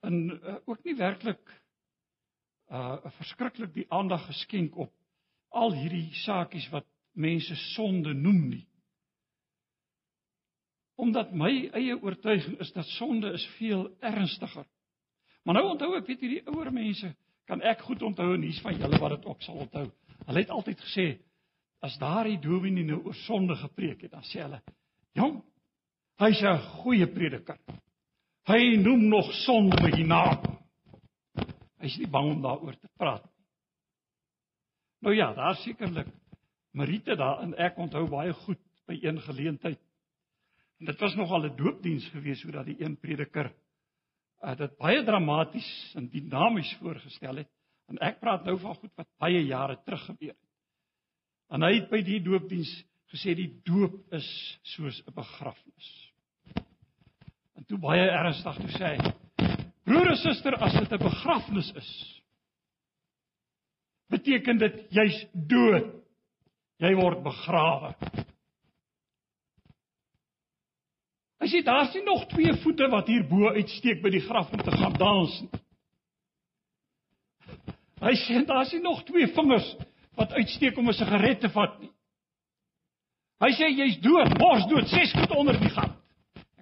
En 0.02 0.18
uh, 0.32 0.56
ook 0.66 0.84
nie 0.84 0.96
werklik 0.96 1.54
uh 2.72 2.98
verskriklik 3.18 3.74
die 3.76 3.86
aandag 3.92 4.26
geskenk 4.26 4.76
op 4.80 4.94
al 5.50 5.74
hierdie 5.76 6.14
saakies 6.24 6.70
wat 6.72 6.88
mense 7.12 7.56
sonde 7.74 8.14
noem 8.14 8.46
nie. 8.50 8.68
Omdat 10.96 11.34
my 11.34 11.52
eie 11.76 11.98
oortuiging 11.98 12.60
is 12.64 12.72
dat 12.72 12.88
sonde 12.96 13.34
is 13.36 13.46
veel 13.58 13.90
ernstiger 14.00 14.66
Maar 15.44 15.58
nou 15.58 15.66
onthou 15.74 15.96
ek 15.98 16.08
weet 16.10 16.22
hierdie 16.22 16.44
ouer 16.54 16.70
mense 16.74 17.10
kan 17.50 17.64
ek 17.66 17.82
goed 17.88 18.04
onthou 18.06 18.30
en 18.36 18.44
hier's 18.46 18.62
van 18.64 18.78
julle 18.78 19.00
wat 19.02 19.16
dit 19.16 19.28
ook 19.28 19.42
sal 19.44 19.64
onthou. 19.66 19.88
Hulle 20.28 20.44
het 20.44 20.54
altyd 20.54 20.84
gesê 20.86 21.06
as 21.82 21.98
daardie 22.02 22.38
dominee 22.42 22.86
nou 22.86 23.00
oor 23.08 23.18
sonde 23.24 23.56
gepreek 23.58 24.04
het, 24.06 24.12
dan 24.14 24.26
sê 24.30 24.44
hulle: 24.44 24.62
"Jong, 25.18 25.42
hy's 26.22 26.42
'n 26.46 26.62
goeie 26.84 27.08
prediker. 27.08 27.58
Hy 28.50 28.76
noem 28.82 29.08
nog 29.08 29.34
sonde 29.46 29.82
met 29.82 29.94
die 29.94 30.06
naam. 30.06 30.42
Hy's 31.82 31.98
nie 31.98 32.10
bang 32.10 32.32
om 32.32 32.42
daaroor 32.42 32.78
te 32.78 32.90
praat 32.98 33.24
nie." 33.24 33.46
Nou 35.02 35.16
ja, 35.16 35.34
daar 35.34 35.56
sekerlik 35.56 36.08
Marite 36.72 37.16
daar 37.16 37.42
en 37.42 37.56
ek 37.58 37.78
onthou 37.78 38.06
baie 38.10 38.34
goed 38.34 38.62
by 38.88 39.00
een 39.02 39.20
geleentheid. 39.22 39.80
En 40.80 40.86
dit 40.86 41.00
was 41.00 41.16
nog 41.16 41.32
al 41.32 41.46
'n 41.46 41.56
doopdiens 41.56 42.08
gewees 42.10 42.44
hoe 42.44 42.52
dat 42.52 42.66
die 42.66 42.82
een 42.84 42.98
prediker 42.98 43.54
uh, 44.42 44.58
dit 44.58 44.78
baie 44.78 45.04
dramaties 45.04 45.94
en 45.96 46.10
dinamies 46.10 46.76
voorgestel 46.80 47.36
het. 47.36 47.50
En 47.88 47.98
ek 47.98 48.20
praat 48.20 48.46
nou 48.46 48.60
van 48.60 48.76
goed 48.76 48.94
wat 48.96 49.08
baie 49.18 49.46
jare 49.46 49.82
terug 49.84 50.06
gebeur 50.06 50.34
het. 50.34 50.50
En 51.50 51.62
hy 51.62 51.74
het 51.76 51.90
by 51.90 52.02
die 52.02 52.22
doopdiens 52.24 52.72
gesê 53.12 53.36
die 53.36 53.62
doop 53.64 54.14
is 54.14 54.60
soos 54.62 55.04
'n 55.06 55.14
begrafnis. 55.14 56.11
En 57.62 57.68
toe 57.70 57.78
baie 57.78 58.08
ernstig 58.10 58.56
toe 58.58 58.72
sê 58.74 58.88
hy: 58.96 59.12
"Broer 59.86 60.08
en 60.10 60.18
suster, 60.18 60.56
as 60.66 60.74
dit 60.74 60.94
'n 60.98 61.04
begrafnis 61.04 61.70
is, 61.78 61.92
beteken 64.10 64.58
dit 64.58 64.80
jy's 64.90 65.20
dood. 65.34 65.92
Jy 66.82 66.94
word 66.98 67.22
begrawe." 67.24 67.94
Hy 71.42 71.48
sê 71.54 71.62
daar's 71.64 71.94
nie 71.94 72.04
nog 72.04 72.26
twee 72.34 72.54
voete 72.64 72.90
wat 72.90 73.08
hier 73.08 73.30
bo 73.30 73.54
uitsteek 73.54 74.02
by 74.02 74.10
die 74.10 74.26
graf 74.26 74.52
om 74.54 74.62
te 74.66 74.72
gaan 74.72 74.98
dans 74.98 75.42
nie. 75.42 75.62
Hy 78.02 78.18
sê 78.26 78.46
daar's 78.46 78.74
nie 78.74 78.82
nog 78.82 79.06
twee 79.06 79.28
vingers 79.28 79.76
wat 80.18 80.34
uitsteek 80.34 80.78
om 80.78 80.90
'n 80.90 80.94
sigaret 80.94 81.40
te 81.42 81.50
vat 81.50 81.80
nie. 81.80 81.94
Hy 83.40 83.52
sê 83.54 83.70
jy's 83.70 84.02
dood, 84.02 84.38
mors 84.40 84.66
dood, 84.66 84.88
ses 84.88 85.14
voet 85.14 85.38
onder 85.38 85.60
die 85.60 85.70
gat. 85.70 86.01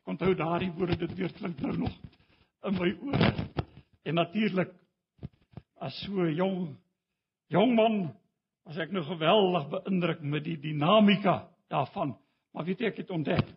Onthou 0.10 0.34
daardie 0.36 0.72
woorde 0.78 0.98
dit 0.98 1.16
weer 1.18 1.34
klink 1.38 1.60
nou 1.62 1.76
nog 1.78 1.98
in 2.68 2.78
my 2.78 2.90
ore. 3.10 3.34
En 4.04 4.18
natuurlik 4.18 4.72
as 5.80 5.96
so 6.04 6.28
jong 6.28 6.74
jong 7.54 7.76
man 7.76 8.02
was 8.68 8.78
ek 8.82 8.92
nou 8.92 9.04
geweldig 9.06 9.70
beïndruk 9.72 10.26
met 10.26 10.44
die 10.44 10.58
dinamika 10.60 11.44
daarvan 11.70 12.18
Maar 12.54 12.66
weet 12.66 12.82
jy 12.82 12.90
ek 12.90 13.02
het 13.04 13.12
ontdek 13.14 13.52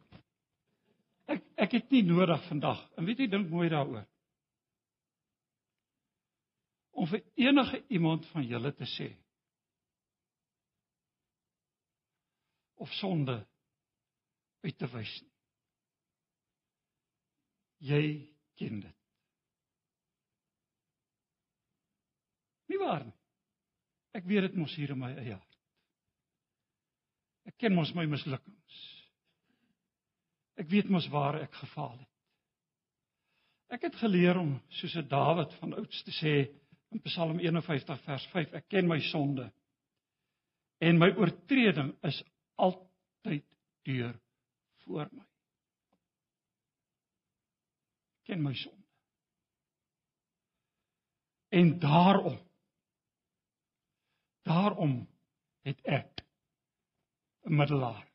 ek 1.33 1.45
ek 1.65 1.77
het 1.79 1.93
nie 1.95 2.03
nodig 2.05 2.41
vandag. 2.49 2.81
En 2.99 3.07
weet 3.09 3.23
jy 3.23 3.29
dink 3.31 3.49
mooi 3.49 3.69
daaroor. 3.73 4.05
Om 6.93 7.07
vir 7.09 7.23
enige 7.41 7.81
iemand 7.95 8.27
van 8.35 8.45
julle 8.45 8.73
te 8.77 8.89
sê 8.99 9.09
of 12.83 12.91
sonde 12.99 13.39
uit 14.67 14.79
te 14.79 14.89
wys 14.91 15.13
nie. 15.23 15.32
Jy 17.83 18.05
ken 18.61 18.81
dit. 18.85 18.99
Nie 22.71 22.79
waar 22.81 23.05
nie. 23.05 23.17
Ek 24.17 24.29
weet 24.29 24.47
dit 24.47 24.59
mos 24.61 24.75
hier 24.77 24.93
in 24.93 25.01
my 25.01 25.11
eie 25.17 25.35
hart. 25.35 25.59
Ek 27.49 27.57
ken 27.59 27.75
mos 27.75 27.91
my 27.97 28.05
mislukkings. 28.07 28.81
Ek 30.61 30.69
weet 30.71 30.91
mos 30.93 31.09
waar 31.11 31.41
ek 31.41 31.55
gefaal 31.59 31.97
het. 31.97 32.09
Ek 33.73 33.87
het 33.89 33.97
geleer 34.03 34.37
om 34.39 34.59
soos 34.79 34.95
'n 35.01 35.09
Dawid 35.09 35.55
van 35.61 35.75
ouds 35.81 36.03
te 36.05 36.13
sê 36.13 36.35
in 36.93 37.01
Psalm 37.09 37.41
51 37.41 38.01
vers 38.05 38.27
5, 38.35 38.53
ek 38.53 38.69
ken 38.69 38.89
my 38.89 39.01
sonde 39.01 39.49
en 40.79 40.99
my 40.99 41.09
oortreding 41.17 41.95
is 42.03 42.23
altyd 42.61 43.47
deur 43.87 44.21
voor 44.85 45.09
my. 45.13 45.32
Ken 48.27 48.43
my 48.43 48.55
sonde. 48.55 48.87
En 51.53 51.79
daarom 51.79 52.39
daarom 54.43 55.09
het 55.63 55.81
ek 55.83 56.25
'n 57.45 57.57
middelaar, 57.57 58.07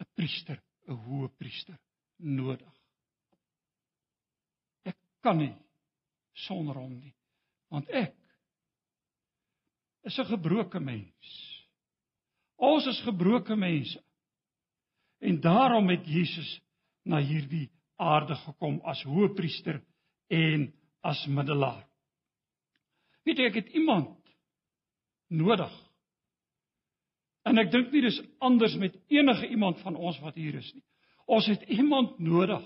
'n 0.00 0.06
priester, 0.14 0.62
'n 0.86 0.92
hoë 0.92 1.28
priester 1.36 1.78
nodig. 2.16 2.74
Ek 4.82 4.96
kan 5.20 5.38
nie 5.38 5.56
sonder 6.32 6.74
hom 6.74 6.98
nie, 6.98 7.14
want 7.68 7.88
ek 7.88 8.14
is 10.02 10.18
'n 10.18 10.24
gebroke 10.24 10.80
mens. 10.80 11.28
Ons 12.56 12.86
is 12.86 13.00
gebroke 13.00 13.56
mense. 13.56 14.02
En 15.18 15.40
daarom 15.40 15.88
het 15.88 16.06
Jesus 16.06 16.60
na 17.02 17.18
hierdie 17.18 17.70
aarde 17.98 18.36
gekom 18.44 18.80
as 18.86 19.02
hoëpriester 19.06 19.82
en 20.30 20.70
as 21.02 21.20
middelaar. 21.26 21.84
Weet 23.26 23.42
jy 23.42 23.50
ek 23.50 23.60
het 23.62 23.76
iemand 23.76 24.16
nodig 25.28 25.74
En 27.48 27.60
ek 27.60 27.70
dink 27.72 27.92
nie 27.92 28.02
dis 28.04 28.18
anders 28.44 28.74
met 28.80 28.96
enige 29.12 29.48
iemand 29.48 29.80
van 29.84 29.96
ons 29.96 30.18
wat 30.20 30.36
hier 30.36 30.58
is 30.58 30.68
nie. 30.74 30.84
Ons 31.28 31.48
het 31.48 31.64
iemand 31.72 32.18
nodig 32.20 32.64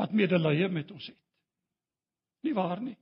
wat 0.00 0.12
medelee 0.16 0.68
met 0.72 0.90
ons 0.92 1.06
het. 1.06 1.18
Nie 2.42 2.54
waar 2.56 2.80
nie? 2.80 2.96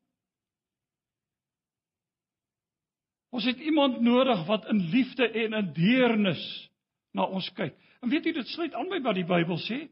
Ons 3.30 3.46
het 3.46 3.60
iemand 3.62 4.00
nodig 4.02 4.42
wat 4.48 4.66
in 4.72 4.82
liefde 4.90 5.28
en 5.44 5.54
in 5.60 5.70
deernis 5.74 6.42
na 7.14 7.28
ons 7.30 7.46
kyk. 7.54 7.76
En 8.02 8.10
weet 8.10 8.26
jy 8.26 8.34
dit 8.34 8.50
sluit 8.50 8.74
aan 8.74 8.90
by 8.90 8.98
wat 9.04 9.18
die 9.18 9.26
Bybel 9.26 9.58
sê? 9.62 9.84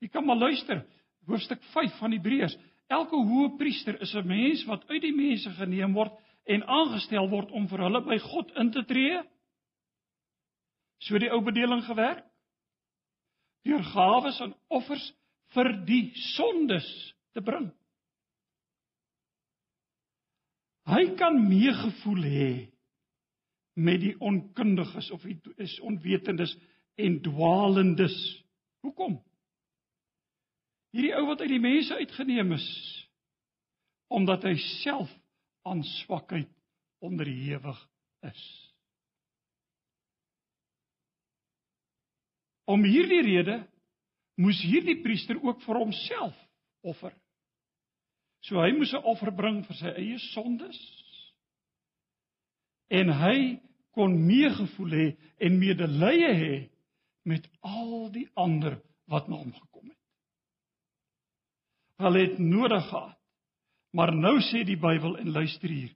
Jy 0.00 0.08
kan 0.08 0.24
maar 0.24 0.36
luister, 0.36 0.84
hoofstuk 1.28 1.62
5 1.72 1.98
van 1.98 2.12
Hebreërs. 2.12 2.56
Elke 2.90 3.16
hoë 3.16 3.56
priester 3.58 4.00
is 4.00 4.14
'n 4.14 4.26
mens 4.26 4.64
wat 4.64 4.88
uit 4.88 5.02
die 5.02 5.14
mense 5.14 5.50
geneem 5.50 5.92
word 5.94 6.12
en 6.46 6.64
aangestel 6.64 7.28
word 7.28 7.50
om 7.50 7.68
vir 7.68 7.78
hulle 7.78 8.00
by 8.00 8.18
God 8.18 8.50
in 8.56 8.70
te 8.70 8.84
tree 8.84 9.22
So 11.00 11.18
die 11.20 11.30
ou 11.32 11.40
bedeling 11.44 11.82
gewerk. 11.86 12.24
Deur 13.64 13.82
gawes 13.92 14.40
en 14.44 14.54
offers 14.72 15.04
vir 15.54 15.72
die 15.88 16.10
sondes 16.32 16.86
te 17.36 17.42
bring. 17.44 17.68
Hy 20.90 21.04
kan 21.20 21.36
meegevoel 21.44 22.22
hê 22.24 22.52
met 23.80 24.00
die 24.02 24.14
onkundiges 24.18 25.10
of 25.14 25.24
die 25.24 25.38
is 25.62 25.76
onwetendes 25.86 26.52
en 27.00 27.20
dwalendes. 27.24 28.16
Hoekom? 28.84 29.20
Hierdie 30.90 31.14
ou 31.18 31.26
wat 31.28 31.42
uit 31.44 31.52
die 31.52 31.62
mense 31.62 31.94
uitgeneem 31.94 32.56
is 32.58 32.68
omdat 34.10 34.42
hy 34.42 34.56
self 34.82 35.10
aan 35.62 35.84
swakheid 35.86 36.50
onderhewig 36.98 37.78
is. 38.26 38.42
Om 42.66 42.82
hierdie 42.82 43.22
rede 43.22 43.60
moes 44.42 44.58
hierdie 44.66 44.98
priester 45.04 45.38
ook 45.38 45.62
vir 45.62 45.78
homself 45.78 46.34
offer. 46.82 47.14
So 48.42 48.58
hy 48.58 48.72
moes 48.74 48.92
'n 48.94 49.06
offer 49.06 49.30
bring 49.30 49.62
vir 49.66 49.76
sy 49.76 49.94
eie 49.94 50.18
sondes. 50.32 50.78
En 52.90 53.12
hy 53.14 53.60
kon 53.94 54.26
meegevoel 54.26 54.90
hê 54.90 55.08
en 55.38 55.58
medelee 55.58 56.34
hê 56.34 56.54
met 57.22 57.46
al 57.60 58.10
die 58.10 58.26
ander 58.34 58.80
wat 59.06 59.28
na 59.28 59.36
hom 59.36 59.52
gekom 59.52 59.69
Hulle 62.00 62.24
het 62.24 62.38
nodig 62.38 62.86
gehad. 62.88 63.16
Maar 63.92 64.12
nou 64.14 64.38
sê 64.46 64.62
die 64.64 64.78
Bybel 64.78 65.16
en 65.18 65.32
luister 65.34 65.68
hier. 65.68 65.90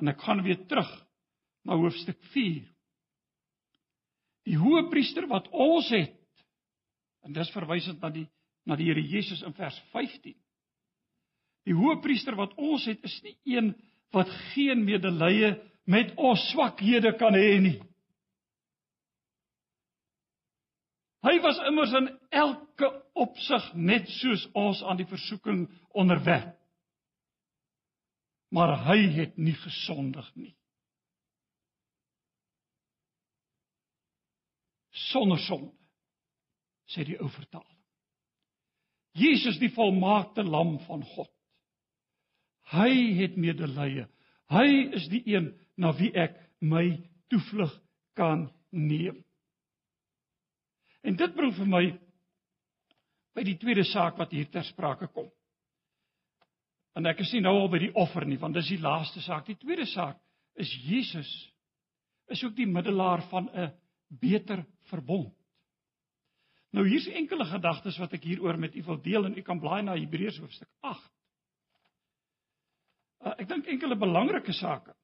En 0.00 0.10
ek 0.10 0.22
gaan 0.24 0.42
weer 0.42 0.58
terug 0.66 0.90
na 1.64 1.76
hoofstuk 1.78 2.18
Die 4.48 4.58
hoëpriester 4.58 5.28
wat 5.30 5.46
ons 5.52 5.88
het. 5.94 6.16
En 7.22 7.36
dis 7.36 7.52
verwysend 7.54 8.00
na 8.02 8.10
die 8.10 8.26
na 8.68 8.76
die 8.76 8.90
Here 8.90 9.02
Jesus 9.02 9.40
in 9.46 9.54
vers 9.56 9.76
15. 9.94 10.34
Die 11.66 11.76
hoëpriester 11.76 12.36
wat 12.38 12.52
ons 12.60 12.84
het 12.88 13.00
is 13.08 13.16
nie 13.24 13.36
een 13.56 13.72
wat 14.14 14.28
geen 14.52 14.84
medelee 14.84 15.54
met 15.90 16.12
ons 16.18 16.42
swakhede 16.50 17.14
kan 17.18 17.34
hê 17.34 17.56
nie. 17.62 17.78
Hy 21.20 21.34
was 21.44 21.58
immers 21.68 21.92
in 21.98 22.08
elke 22.30 22.88
opsig 23.14 23.66
net 23.74 24.08
soos 24.20 24.46
ons 24.56 24.80
aan 24.82 24.96
die 24.96 25.08
versoeking 25.08 25.66
onderwerp. 25.92 26.56
Maar 28.50 28.78
hy 28.88 29.02
het 29.20 29.36
nie 29.38 29.54
gesondig 29.54 30.30
nie. 30.34 30.54
sonder 35.10 35.38
sonde 35.38 35.72
sê 36.90 37.04
die 37.06 37.18
ou 37.22 37.28
vertaling. 37.30 37.78
Jesus 39.14 39.58
die 39.62 39.70
volmaakte 39.74 40.42
lam 40.42 40.76
van 40.86 41.04
God. 41.14 41.30
Hy 42.70 42.90
het 43.18 43.36
medelee. 43.38 44.06
Hy 44.50 44.68
is 44.98 45.06
die 45.10 45.22
een 45.30 45.52
na 45.78 45.92
wie 45.98 46.10
ek 46.18 46.36
my 46.62 46.98
toevlug 47.30 47.72
kan 48.18 48.48
neem. 48.70 49.20
En 51.02 51.16
dit 51.16 51.34
bring 51.34 51.52
vir 51.56 51.68
my 51.68 51.84
by 53.36 53.44
die 53.46 53.56
tweede 53.60 53.84
saak 53.88 54.18
wat 54.18 54.32
hier 54.34 54.48
ter 54.50 54.66
sprake 54.68 55.08
kom. 55.14 55.30
En 56.98 57.06
ek 57.06 57.22
is 57.24 57.32
nie 57.32 57.42
nou 57.44 57.54
al 57.62 57.70
by 57.72 57.78
die 57.78 57.94
offer 57.98 58.26
nie, 58.26 58.38
want 58.40 58.56
dis 58.58 58.72
die 58.72 58.82
laaste 58.82 59.22
saak. 59.22 59.46
Die 59.46 59.58
tweede 59.60 59.86
saak 59.88 60.18
is 60.60 60.72
Jesus 60.84 61.30
is 62.30 62.42
ook 62.44 62.56
die 62.58 62.66
middelaar 62.66 63.22
van 63.30 63.48
'n 63.50 63.70
beter 64.20 64.64
verbond. 64.90 65.34
Nou 66.70 66.86
hier's 66.86 67.06
enkele 67.06 67.44
gedagtes 67.44 67.98
wat 67.98 68.12
ek 68.12 68.24
hieroor 68.24 68.58
met 68.58 68.76
u 68.76 68.82
wil 68.82 69.00
deel 69.02 69.24
en 69.24 69.38
u 69.38 69.42
kan 69.42 69.58
blaai 69.60 69.82
na 69.82 69.96
Hebreërs 69.98 70.38
hoofstuk 70.38 70.68
8. 70.80 71.10
Uh, 73.20 73.34
ek 73.38 73.48
dink 73.48 73.66
enkele 73.66 73.96
belangrike 73.96 74.52
sake. 74.52 74.94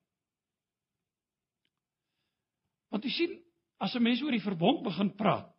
Want 2.89 3.05
u 3.05 3.11
sien, 3.11 3.43
as 3.79 3.95
'n 3.95 4.03
mens 4.03 4.23
oor 4.23 4.31
die 4.31 4.47
verbond 4.47 4.83
begin 4.83 5.15
praat, 5.15 5.56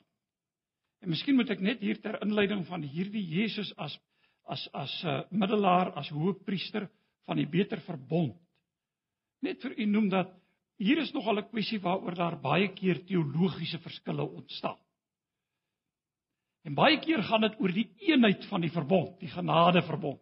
en 1.02 1.10
miskien 1.10 1.36
moet 1.38 1.50
ek 1.54 1.62
net 1.62 1.84
hier 1.84 2.00
ter 2.02 2.18
inleiding 2.26 2.66
van 2.68 2.84
hierdie 2.84 3.24
Jesus 3.24 3.74
as 3.78 3.98
as 4.48 4.64
as 4.74 4.92
'n 5.04 5.08
uh, 5.08 5.24
middelaar, 5.32 5.92
as 6.00 6.10
hoëpriester 6.10 6.88
van 7.28 7.36
die 7.36 7.50
beter 7.52 7.82
verbond, 7.84 8.38
net 9.44 9.62
vir 9.62 9.76
u 9.78 9.86
noem 9.86 10.10
dat 10.10 10.32
hier 10.80 11.02
is 11.02 11.12
nogal 11.14 11.40
'n 11.40 11.50
kwessie 11.50 11.80
waaroor 11.80 12.16
daar 12.16 12.40
baie 12.42 12.68
keer 12.74 13.04
teologiese 13.06 13.80
verskille 13.80 14.24
ontstaan. 14.24 14.78
En 16.64 16.76
baie 16.76 17.00
keer 17.00 17.24
gaan 17.24 17.42
dit 17.42 17.60
oor 17.60 17.72
die 17.72 17.90
eenheid 17.98 18.46
van 18.46 18.62
die 18.62 18.72
verbond, 18.72 19.20
die 19.20 19.30
genadeverbond. 19.32 20.22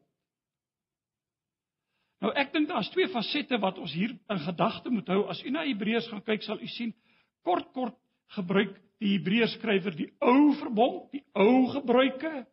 Nou 2.22 2.32
ek 2.34 2.54
dink 2.54 2.70
daar's 2.70 2.90
twee 2.90 3.08
fasette 3.08 3.58
wat 3.62 3.78
ons 3.78 3.94
hier 3.94 4.14
in 4.30 4.40
gedagte 4.40 4.90
moet 4.90 5.08
hou. 5.08 5.28
As 5.30 5.44
u 5.44 5.50
na 5.50 5.66
Hebreërs 5.66 6.08
gaan 6.08 6.24
kyk, 6.24 6.44
sal 6.44 6.62
u 6.62 6.68
sien 6.68 6.94
kort 7.44 7.72
kort 7.74 7.98
gebruik 8.38 8.78
die 9.04 9.16
Hebreërs 9.16 9.58
skrywer 9.58 9.96
die 9.98 10.10
ou 10.24 10.54
verbond, 10.60 11.10
die 11.12 11.24
ou 11.36 11.66
gebruike, 11.74 12.46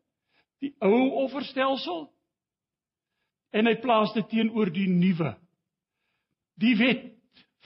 die 0.62 0.72
ou 0.82 1.24
offerstelsel 1.24 2.06
en 3.52 3.68
hy 3.68 3.74
plaas 3.82 4.14
dit 4.16 4.28
teenoor 4.30 4.70
die 4.72 4.88
nuwe. 4.88 5.34
Die 6.60 6.74
wet 6.78 7.10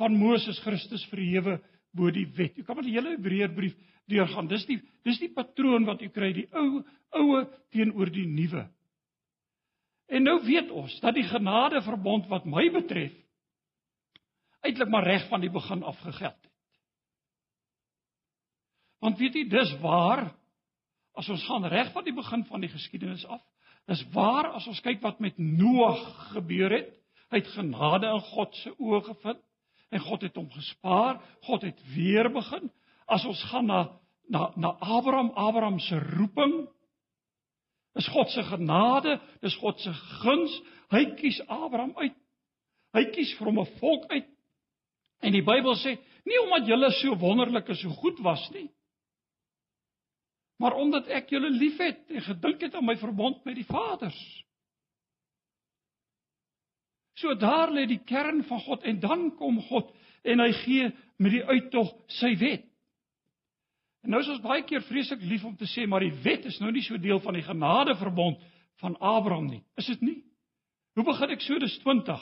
van 0.01 0.17
Moses 0.19 0.59
Christus 0.65 1.05
verhewe 1.11 1.59
bo 1.97 2.11
die 2.13 2.27
wet. 2.37 2.57
Jy 2.57 2.65
kan 2.67 2.77
maar 2.77 2.87
die 2.87 2.97
hele 2.97 3.15
Hebreërbrief 3.15 3.77
deurgaan. 4.11 4.51
Dis 4.51 4.67
die 4.69 4.81
dis 5.07 5.21
die 5.23 5.33
patroon 5.33 5.87
wat 5.87 6.03
u 6.03 6.09
kry, 6.13 6.33
die 6.35 6.49
ou 6.57 6.83
oue 7.17 7.45
teenoor 7.75 8.11
die 8.13 8.27
nuwe. 8.29 8.67
En 10.11 10.27
nou 10.27 10.37
weet 10.45 10.71
ons 10.75 10.93
dat 11.03 11.17
die 11.17 11.27
genadeverbond 11.27 12.29
wat 12.31 12.47
my 12.47 12.69
betref 12.75 13.15
eintlik 14.67 14.91
maar 14.91 15.07
reg 15.07 15.29
van 15.31 15.43
die 15.43 15.51
begin 15.53 15.85
af 15.87 15.99
gegeld 16.03 16.35
het. 16.35 16.46
Want 19.05 19.19
weet 19.19 19.35
jy, 19.35 19.45
dis 19.49 19.73
waar 19.83 20.29
as 21.17 21.29
ons 21.33 21.45
gaan 21.49 21.65
reg 21.73 21.93
van 21.95 22.05
die 22.05 22.15
begin 22.17 22.45
van 22.49 22.61
die 22.65 22.71
geskiedenis 22.73 23.25
af, 23.29 23.43
dis 23.89 24.03
waar 24.13 24.51
as 24.59 24.67
ons 24.69 24.81
kyk 24.85 25.01
wat 25.05 25.21
met 25.23 25.39
Noag 25.39 26.03
gebeur 26.35 26.75
het, 26.75 26.91
hy 27.33 27.41
het 27.41 27.53
genade 27.55 28.11
in 28.11 28.25
God 28.33 28.55
se 28.63 28.73
oë 28.77 29.03
gevind 29.09 29.43
en 29.95 30.03
God 30.03 30.25
het 30.27 30.37
hom 30.37 30.49
gespaar, 30.51 31.21
God 31.47 31.65
het 31.67 31.79
weer 31.95 32.29
begin. 32.35 32.69
As 33.07 33.25
ons 33.27 33.43
gaan 33.51 33.71
na 33.71 33.81
na 34.29 34.49
na 34.59 34.73
Abraham, 34.83 35.31
Abraham 35.39 35.79
se 35.79 35.99
roeping, 35.99 36.67
is 37.95 38.09
God 38.11 38.31
se 38.31 38.43
genade, 38.43 39.21
dis 39.41 39.55
God 39.63 39.79
se 39.81 39.93
guns. 40.23 40.55
Hy 40.91 41.05
kies 41.19 41.39
Abraham 41.47 41.95
uit. 41.97 42.17
Hy 42.95 43.05
kies 43.15 43.33
vir 43.39 43.47
hom 43.47 43.61
'n 43.61 43.79
volk 43.79 44.11
uit. 44.11 44.27
En 45.23 45.33
die 45.33 45.43
Bybel 45.43 45.75
sê, 45.75 45.97
nie 46.27 46.41
omdat 46.43 46.67
julle 46.69 46.91
so 46.91 47.15
wonderlik 47.17 47.69
en 47.69 47.77
so 47.77 47.89
goed 47.89 48.19
was 48.19 48.51
nie, 48.51 48.69
maar 50.57 50.77
omdat 50.81 51.09
ek 51.13 51.31
julle 51.35 51.51
liefhet 51.53 52.07
en 52.09 52.25
gedink 52.25 52.63
het 52.65 52.75
aan 52.75 52.87
my 52.87 52.97
verbond 52.97 53.45
met 53.45 53.59
die 53.59 53.67
Vaders. 53.69 54.21
So 57.17 57.35
daar 57.35 57.73
lê 57.73 57.87
die 57.89 58.03
kern 58.05 58.43
van 58.45 58.61
God 58.61 58.85
en 58.85 59.01
dan 59.01 59.29
kom 59.37 59.61
God 59.69 59.93
en 60.27 60.41
hy 60.41 60.53
gee 60.65 60.89
met 61.23 61.33
die 61.33 61.45
uittog 61.45 61.93
sy 62.19 62.35
wet. 62.41 62.67
En 64.05 64.13
nou 64.13 64.21
is 64.23 64.31
ons 64.31 64.45
baie 64.45 64.63
keer 64.69 64.85
vreeslik 64.87 65.25
lief 65.25 65.45
om 65.45 65.57
te 65.57 65.69
sê 65.71 65.87
maar 65.89 66.05
die 66.05 66.15
wet 66.25 66.45
is 66.47 66.61
nou 66.61 66.71
nie 66.73 66.85
so 66.85 66.99
deel 67.01 67.21
van 67.25 67.35
die 67.35 67.47
genadeverbond 67.47 68.43
van 68.83 68.97
Abraham 69.01 69.49
nie. 69.49 69.63
Is 69.81 69.89
dit 69.89 70.05
nie? 70.05 70.19
Hoe 70.97 71.05
begin 71.05 71.33
Eksodus 71.33 71.79
20? 71.85 72.21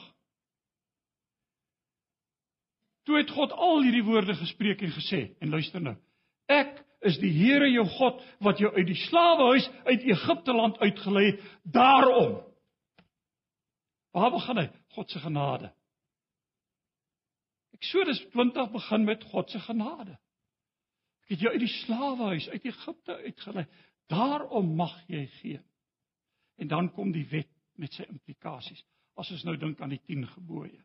Toe 3.05 3.19
het 3.19 3.31
God 3.35 3.53
al 3.53 3.83
hierdie 3.85 4.07
woorde 4.07 4.35
gespreek 4.39 4.83
en 4.83 4.95
gesê 4.95 5.21
en 5.43 5.53
luister 5.53 5.83
nou. 5.83 5.97
Ek 6.49 6.84
is 7.05 7.19
die 7.21 7.33
Here 7.33 7.69
jou 7.71 7.85
God 7.99 8.21
wat 8.45 8.59
jou 8.63 8.71
uit 8.75 8.87
die 8.89 8.99
slawehuis 9.07 9.69
uit 9.85 10.09
Egipte 10.09 10.53
land 10.57 10.79
uitgelei 10.83 11.31
het. 11.31 11.47
Daarom 11.63 12.43
Waar 14.15 14.31
begin 14.31 14.61
hy? 14.63 14.69
God 14.95 15.11
se 15.11 15.19
genade. 15.19 15.73
Eksodus 17.75 18.21
20 18.31 18.71
begin 18.71 19.05
met 19.05 19.25
God 19.33 19.51
se 19.51 19.59
genade. 19.59 20.15
Ek 21.25 21.35
het 21.35 21.43
jou 21.43 21.51
uit 21.51 21.65
die 21.65 21.73
slawehuis 21.81 22.47
uit 22.53 22.69
Egipte 22.71 23.17
uitgelei. 23.25 23.65
Daarom 24.13 24.75
mag 24.79 24.95
jy 25.11 25.25
gee. 25.41 25.61
En 26.63 26.71
dan 26.71 26.93
kom 26.95 27.11
die 27.13 27.27
wet 27.33 27.51
met 27.81 27.97
sy 27.97 28.07
implikasies. 28.07 28.85
As 29.19 29.33
ons 29.35 29.43
nou 29.49 29.57
dink 29.59 29.83
aan 29.83 29.97
die 29.97 30.03
10 30.07 30.29
gebooie. 30.37 30.79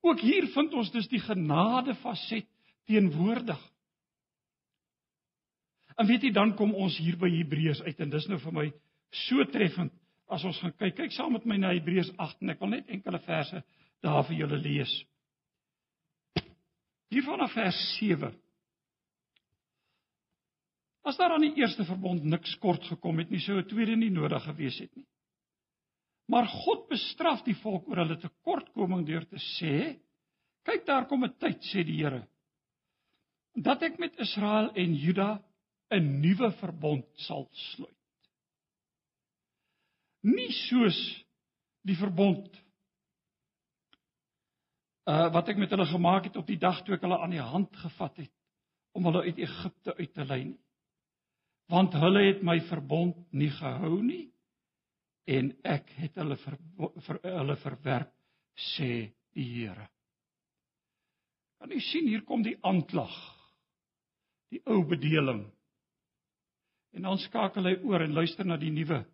Ook 0.00 0.22
hier 0.24 0.48
vind 0.54 0.72
ons 0.72 0.88
dus 0.94 1.10
die 1.12 1.20
genade 1.20 1.92
faset 2.00 2.48
teenwoordig. 2.88 3.60
En 5.98 6.06
weet 6.06 6.22
jy 6.22 6.32
dan 6.32 6.54
kom 6.56 6.74
ons 6.74 6.96
hier 6.98 7.16
by 7.20 7.30
Hebreërs 7.32 7.82
uit 7.82 8.00
en 8.00 8.10
dis 8.10 8.28
nou 8.30 8.38
vir 8.38 8.56
my 8.56 8.66
so 9.26 9.44
treffend 9.50 9.92
as 10.30 10.44
ons 10.46 10.58
gaan 10.62 10.74
kyk, 10.78 10.94
kyk 10.96 11.14
saam 11.14 11.32
met 11.34 11.46
my 11.48 11.56
na 11.58 11.72
Hebreërs 11.74 12.12
8 12.16 12.44
en 12.44 12.52
ek 12.54 12.60
wil 12.62 12.74
net 12.76 12.92
enkele 12.94 13.18
verse 13.26 13.62
daar 14.04 14.22
vir 14.28 14.36
julle 14.44 14.60
lees. 14.62 14.92
Hier 17.10 17.26
vanaf 17.26 17.52
vers 17.56 17.78
7. 17.96 18.30
As 21.02 21.18
daar 21.18 21.34
aan 21.34 21.42
die 21.42 21.56
eerste 21.58 21.84
verbond 21.88 22.24
niks 22.28 22.54
kort 22.62 22.84
gekom 22.86 23.18
het 23.18 23.30
nie, 23.32 23.40
sou 23.42 23.58
'n 23.58 23.66
tweede 23.66 23.96
nie 23.96 24.12
nodig 24.14 24.44
gewees 24.44 24.78
het 24.78 24.94
nie. 24.96 25.06
Maar 26.30 26.46
God 26.46 26.88
bestraf 26.88 27.42
die 27.42 27.56
volk 27.58 27.88
oor 27.88 28.04
hulle 28.04 28.18
tekortkoming 28.20 29.06
deur 29.06 29.24
te 29.26 29.40
sê: 29.58 29.98
"Kyk, 30.64 30.86
daar 30.86 31.06
kom 31.06 31.24
'n 31.24 31.34
tyd," 31.38 31.58
sê 31.62 31.82
die 31.84 31.98
Here, 32.02 32.28
"dat 33.56 33.82
ek 33.82 33.98
met 33.98 34.18
Israel 34.18 34.70
en 34.74 34.94
Juda 34.94 35.42
'n 35.90 36.20
nuwe 36.20 36.52
verbond 36.60 37.06
sal 37.26 37.48
sluit." 37.52 38.00
nie 40.22 40.50
soos 40.68 40.98
die 41.86 41.96
verbond 41.96 42.48
uh 45.10 45.28
wat 45.32 45.48
ek 45.48 45.60
met 45.60 45.72
hulle 45.72 45.88
gemaak 45.88 46.28
het 46.28 46.36
op 46.36 46.48
die 46.48 46.60
dag 46.60 46.82
toe 46.84 46.94
ek 46.96 47.06
hulle 47.06 47.18
aan 47.18 47.32
die 47.32 47.44
hand 47.52 47.76
gevat 47.82 48.20
het 48.20 48.34
om 48.92 49.06
hulle 49.08 49.24
uit 49.24 49.38
Egipte 49.38 49.94
uit 49.96 50.12
te 50.14 50.24
lei 50.26 50.42
nie. 50.44 50.60
Want 51.70 51.94
hulle 51.94 52.24
het 52.26 52.42
my 52.42 52.58
verbond 52.66 53.16
nie 53.32 53.50
gehou 53.54 54.00
nie 54.02 54.26
en 55.30 55.52
ek 55.64 55.88
het 55.94 56.18
hulle 56.18 56.36
ver, 56.42 56.56
ver, 57.06 57.20
hulle 57.22 57.56
verwerp 57.62 58.12
sê 58.74 58.90
die 59.36 59.46
Here. 59.46 59.86
Kan 61.60 61.72
u 61.72 61.80
sien 61.80 62.08
hier 62.10 62.24
kom 62.26 62.42
die 62.42 62.58
aanklag 62.66 63.14
die 64.50 64.60
ou 64.66 64.82
bedeling 64.84 65.46
en 66.96 67.06
dan 67.06 67.18
skakel 67.26 67.68
hy 67.70 67.76
oor 67.86 68.04
en 68.04 68.14
luister 68.16 68.46
na 68.46 68.56
die 68.60 68.72
nuwe 68.74 69.04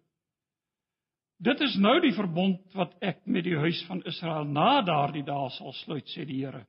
Dit 1.36 1.60
is 1.60 1.74
nou 1.76 1.98
die 2.00 2.14
verbond 2.16 2.62
wat 2.76 2.94
ek 3.04 3.26
met 3.28 3.44
die 3.44 3.58
huis 3.60 3.82
van 3.90 4.00
Israel 4.08 4.46
na 4.48 4.80
daardie 4.84 5.24
dae 5.24 5.50
sal 5.58 5.74
sluit, 5.82 6.08
sê 6.08 6.24
die 6.24 6.38
Here. 6.40 6.62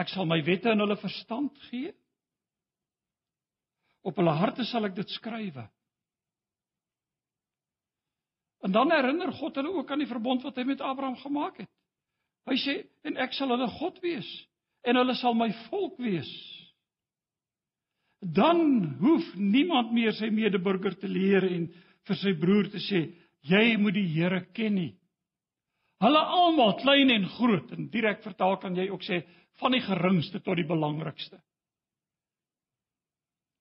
Ek 0.00 0.08
sal 0.08 0.24
my 0.24 0.40
wette 0.46 0.72
in 0.72 0.80
hulle 0.80 0.96
verstand 0.96 1.58
gee. 1.68 1.92
Op 4.02 4.16
hulle 4.16 4.32
harte 4.38 4.64
sal 4.64 4.88
ek 4.88 4.96
dit 4.96 5.12
skrywe. 5.18 5.66
En 8.64 8.72
dan 8.72 8.94
herinner 8.94 9.34
God 9.36 9.60
hulle 9.60 9.74
ook 9.76 9.90
aan 9.90 10.00
die 10.00 10.08
verbond 10.08 10.46
wat 10.46 10.56
hy 10.56 10.64
met 10.64 10.80
Abraham 10.80 11.18
gemaak 11.20 11.60
het. 11.60 11.70
Hy 12.48 12.56
sê 12.62 12.78
en 13.06 13.20
ek 13.20 13.36
sal 13.36 13.52
hulle 13.52 13.68
God 13.76 14.00
wees 14.02 14.28
en 14.88 14.98
hulle 14.98 15.14
sal 15.20 15.36
my 15.36 15.50
volk 15.68 16.00
wees. 16.02 16.30
Dan 18.22 18.84
hoef 19.00 19.34
niemand 19.34 19.90
meer 19.92 20.14
sy 20.14 20.28
medeburger 20.30 20.94
te 20.94 21.10
leer 21.10 21.42
en 21.48 21.66
vir 22.06 22.18
sy 22.20 22.32
broer 22.38 22.68
te 22.70 22.78
sê 22.82 23.04
jy 23.50 23.62
moet 23.82 23.96
die 23.98 24.06
Here 24.14 24.44
ken 24.54 24.76
nie. 24.78 24.92
Hulle 26.02 26.20
almal, 26.34 26.76
klein 26.82 27.10
en 27.14 27.26
groot, 27.36 27.70
en 27.74 27.88
direk 27.90 28.22
vertaal 28.22 28.56
kan 28.62 28.76
jy 28.78 28.88
ook 28.90 29.02
sê 29.06 29.20
van 29.60 29.74
die 29.74 29.82
geringste 29.82 30.40
tot 30.42 30.58
die 30.58 30.66
belangrikste. 30.66 31.38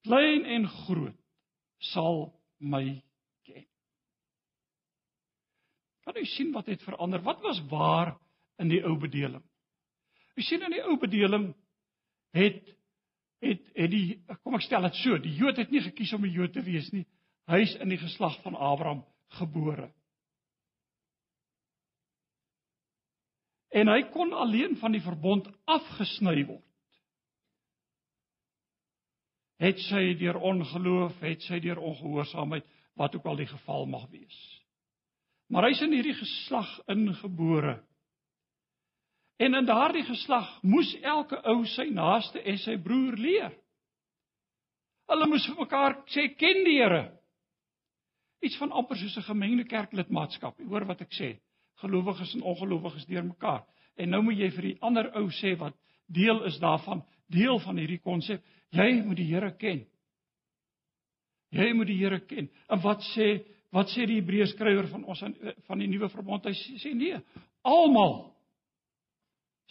Klein 0.05 0.45
en 0.49 0.67
groot 0.85 1.17
sal 1.91 2.23
my 2.61 2.83
ken. 3.45 3.65
Kan 6.05 6.17
jy 6.17 6.25
sien 6.29 6.53
wat 6.53 6.69
het 6.69 6.85
verander? 6.85 7.21
Wat 7.25 7.41
was 7.45 7.61
waar 7.69 8.15
in 8.61 8.69
die 8.69 8.81
ou 8.85 8.95
bedeling? 9.01 9.43
Jy 10.37 10.45
sien 10.45 10.65
in 10.65 10.77
die 10.77 10.85
ou 10.85 10.97
bedeling 11.01 11.51
het 12.37 12.69
het 13.41 13.63
het 13.75 13.91
die 13.91 14.21
kom 14.43 14.55
ek 14.55 14.65
stel 14.65 14.85
dit 14.87 14.99
so, 15.01 15.17
die 15.21 15.33
Jood 15.35 15.57
het 15.57 15.71
nie 15.71 15.81
gekies 15.81 16.13
om 16.13 16.25
'n 16.25 16.31
Jood 16.31 16.53
te 16.53 16.61
wees 16.61 16.91
nie. 16.91 17.05
Hy's 17.49 17.75
in 17.81 17.89
die 17.89 17.97
geslag 17.97 18.41
van 18.43 18.55
Abraham 18.55 19.03
gebore. 19.39 19.91
En 23.71 23.87
hy 23.87 24.01
kon 24.11 24.33
alleen 24.33 24.75
van 24.77 24.91
die 24.91 25.01
verbond 25.01 25.47
afgesny 25.65 26.43
word. 26.45 26.67
Het 29.61 29.79
sy 29.79 30.15
deur 30.17 30.39
ongeloof, 30.41 31.19
het 31.21 31.41
sy 31.41 31.59
deur 31.59 31.77
ongehoorsaamheid, 31.77 32.65
wat 32.97 33.15
ook 33.15 33.25
al 33.25 33.35
die 33.35 33.47
geval 33.47 33.85
mag 33.85 34.09
wees. 34.09 34.39
Maar 35.47 35.69
hy's 35.69 35.81
in 35.85 35.93
hierdie 35.93 36.17
geslag 36.17 36.69
ingebore. 36.91 37.77
En 39.41 39.57
in 39.57 39.65
daardie 39.65 40.03
geslag 40.05 40.49
moes 40.61 40.91
elke 41.01 41.39
ou 41.49 41.63
sy 41.65 41.87
naaste 41.89 42.43
en 42.45 42.59
sy 42.61 42.77
broer 42.77 43.17
leer. 43.17 43.55
Hulle 45.09 45.27
moes 45.27 45.47
vir 45.49 45.57
mekaar 45.63 45.97
sê 46.13 46.27
ken 46.37 46.61
die 46.67 46.77
Here 46.77 47.07
iets 48.41 48.57
van 48.57 48.71
amper 48.71 48.97
soos 48.97 49.17
'n 49.17 49.29
gemengde 49.29 49.63
kerklidmaatskap. 49.63 50.59
Jy 50.59 50.65
hoor 50.65 50.85
wat 50.85 51.01
ek 51.01 51.13
sê. 51.13 51.39
Gelowiges 51.81 52.35
en 52.35 52.41
ongelowiges 52.41 53.05
deurmekaar. 53.05 53.63
En 53.97 54.09
nou 54.09 54.21
moet 54.21 54.37
jy 54.37 54.49
vir 54.49 54.61
die 54.61 54.77
ander 54.81 55.11
ou 55.15 55.29
sê 55.29 55.57
wat 55.57 55.73
deel 56.07 56.43
is 56.45 56.59
daarvan, 56.59 57.03
deel 57.29 57.59
van 57.59 57.77
hierdie 57.77 58.01
konsep. 58.01 58.43
Jy 58.71 59.03
moet 59.05 59.17
die 59.17 59.25
Here 59.33 59.51
ken. 59.57 59.85
Jy 61.51 61.73
moet 61.73 61.87
die 61.87 61.97
Here 61.97 62.19
ken. 62.19 62.49
En 62.69 62.81
wat 62.81 63.01
sê 63.15 63.45
wat 63.71 63.87
sê 63.87 64.05
die 64.05 64.19
Hebreërs 64.19 64.51
skrywer 64.51 64.87
van 64.87 65.03
ons 65.03 65.23
van 65.67 65.79
die 65.79 65.87
nuwe 65.87 66.09
verbond? 66.09 66.45
Hy 66.45 66.53
sê 66.53 66.93
nee, 66.93 67.19
almal 67.61 68.30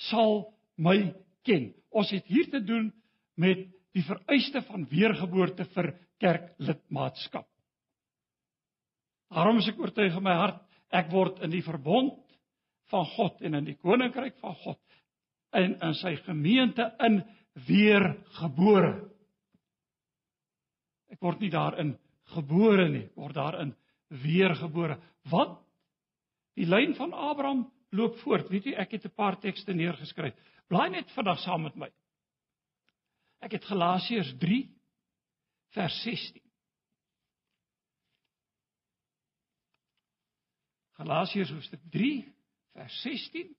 sal 0.09 0.49
my 0.81 1.13
ken. 1.47 1.71
Ons 1.91 2.13
het 2.15 2.27
hier 2.31 2.49
te 2.51 2.63
doen 2.65 2.89
met 3.41 3.67
die 3.97 4.05
vereiste 4.07 4.63
van 4.69 4.87
weergeboorte 4.91 5.67
vir 5.75 5.93
kerklidmaatskap. 6.23 7.49
Daarom 9.31 9.61
is 9.61 9.69
ek 9.71 9.81
oortuig 9.81 10.17
in 10.17 10.27
my 10.27 10.37
hart 10.39 10.61
ek 10.91 11.11
word 11.13 11.39
in 11.47 11.53
die 11.55 11.65
verbond 11.65 12.19
van 12.91 13.07
God 13.15 13.43
en 13.47 13.61
in 13.61 13.69
die 13.69 13.79
koninkryk 13.79 14.39
van 14.43 14.57
God 14.65 14.81
in 15.59 15.77
in 15.83 15.95
sy 15.99 16.15
gemeente 16.27 16.87
in 17.07 17.21
weergebore. 17.67 18.93
Ek 21.11 21.23
word 21.23 21.43
nie 21.43 21.51
daarin 21.51 21.97
gebore 22.35 22.87
nie, 22.91 23.07
word 23.19 23.35
daarin 23.39 23.73
weergebore. 24.23 24.99
Wat 25.31 25.59
die 26.59 26.67
lyn 26.71 26.95
van 26.99 27.15
Abraham 27.15 27.65
loop 27.91 28.19
voort. 28.23 28.49
Weet 28.51 28.71
jy, 28.71 28.75
ek 28.79 28.91
het 28.97 29.05
'n 29.05 29.15
paar 29.15 29.39
tekste 29.41 29.73
neergeskryf. 29.73 30.35
Blaai 30.69 30.91
net 30.91 31.11
vandag 31.11 31.39
saam 31.39 31.63
met 31.63 31.75
my. 31.75 31.91
Ek 33.41 33.53
het 33.53 33.65
Galasiërs 33.65 34.35
3 34.39 34.69
vers 35.75 36.03
16. 36.03 36.43
Galasiërs 41.01 41.51
hoofstuk 41.51 41.81
3 41.91 42.35
vers 42.73 43.01
16. 43.03 43.57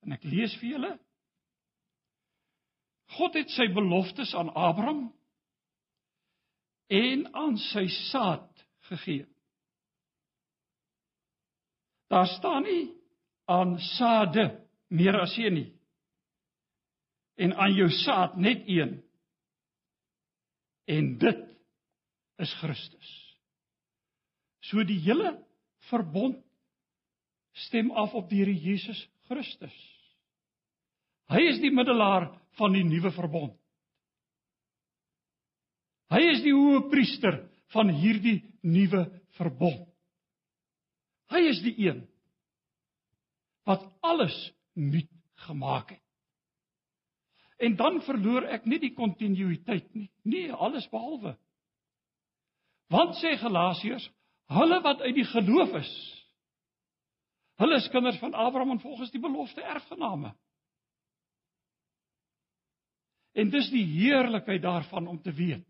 En 0.00 0.12
ek 0.12 0.24
lees 0.24 0.54
vir 0.60 0.68
julle. 0.68 0.98
God 3.18 3.34
het 3.34 3.50
sy 3.50 3.66
beloftes 3.72 4.34
aan 4.34 4.52
Abraham 4.54 5.08
en 6.86 7.34
aan 7.34 7.56
sy 7.56 7.86
saad 7.88 8.66
gegee. 8.88 9.26
Daar 12.08 12.26
staan 12.26 12.62
nie 12.62 12.97
aan 13.48 13.78
saade 13.96 14.50
meer 14.92 15.16
as 15.20 15.36
een 15.40 15.54
nie. 15.56 15.68
En 17.38 17.54
aan 17.54 17.74
jou 17.74 17.88
saad 18.04 18.36
net 18.36 18.66
een. 18.68 18.98
En 20.88 21.18
dit 21.18 21.44
is 22.38 22.54
Christus. 22.60 23.10
So 24.60 24.84
die 24.84 24.98
hele 25.00 25.36
verbond 25.88 26.42
stem 27.68 27.90
af 27.90 28.14
op 28.14 28.28
die 28.30 28.42
Here 28.42 28.54
Jesus 28.54 29.00
Christus. 29.28 29.76
Hy 31.28 31.40
is 31.50 31.60
die 31.60 31.72
middelaar 31.74 32.30
van 32.58 32.74
die 32.76 32.84
nuwe 32.84 33.12
verbond. 33.12 33.56
Hy 36.08 36.22
is 36.32 36.40
die 36.44 36.54
hoë 36.56 36.86
priester 36.88 37.42
van 37.74 37.90
hierdie 37.92 38.40
nuwe 38.64 39.04
verbond. 39.36 39.84
Hy 41.28 41.42
is 41.50 41.60
die 41.60 41.74
een 41.84 42.06
wat 43.68 43.84
alles 44.00 44.36
nuut 44.72 45.10
gemaak 45.44 45.90
het. 45.90 46.04
En 47.58 47.76
dan 47.76 48.00
verloor 48.06 48.46
ek 48.54 48.64
nie 48.70 48.78
die 48.80 48.94
kontinuïteit 48.94 49.88
nie. 49.98 50.06
Nee, 50.22 50.52
alles 50.52 50.86
behalwe. 50.92 51.34
Want 52.88 53.18
sê 53.18 53.34
Galasiërs, 53.36 54.06
hulle 54.54 54.78
wat 54.84 55.02
uit 55.04 55.16
die 55.18 55.26
geloof 55.28 55.74
is, 55.82 55.90
hulle 57.58 57.80
is 57.82 57.88
kinders 57.92 58.20
van 58.22 58.36
Abraham 58.38 58.76
en 58.76 58.80
volgens 58.80 59.10
die 59.12 59.20
belofte 59.20 59.60
erfgename. 59.60 60.30
En 63.34 63.50
dis 63.50 63.68
die 63.74 63.84
heerlikheid 63.84 64.62
daarvan 64.62 65.10
om 65.10 65.18
te 65.22 65.34
weet 65.34 65.66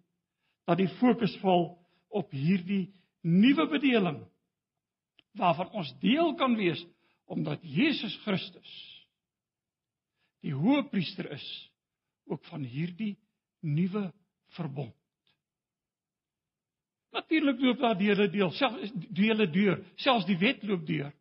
dat 0.68 0.78
die 0.78 0.90
fokus 1.00 1.34
val 1.40 1.72
op 2.08 2.30
hierdie 2.30 2.92
nuwe 3.24 3.66
bedeling 3.72 4.20
waarvan 5.40 5.72
ons 5.80 5.90
deel 6.00 6.34
kan 6.38 6.54
wees 6.56 6.80
omdat 7.28 7.62
Jesus 7.62 8.16
Christus 8.24 8.76
die 10.44 10.54
hoëpriester 10.54 11.30
is 11.34 11.46
ook 12.30 12.44
van 12.48 12.62
hierdie 12.62 13.16
nuwe 13.60 14.08
verbond. 14.56 14.94
Natuurlik 17.12 17.60
loop 17.60 17.80
daar 17.82 17.98
dele 17.98 18.28
deel, 18.30 18.50
selfs 18.54 18.92
dele 18.94 19.48
deur, 19.50 19.80
selfs 19.96 20.26
die 20.28 20.38
wet 20.38 20.62
loop 20.62 20.84
deur. 20.86 21.12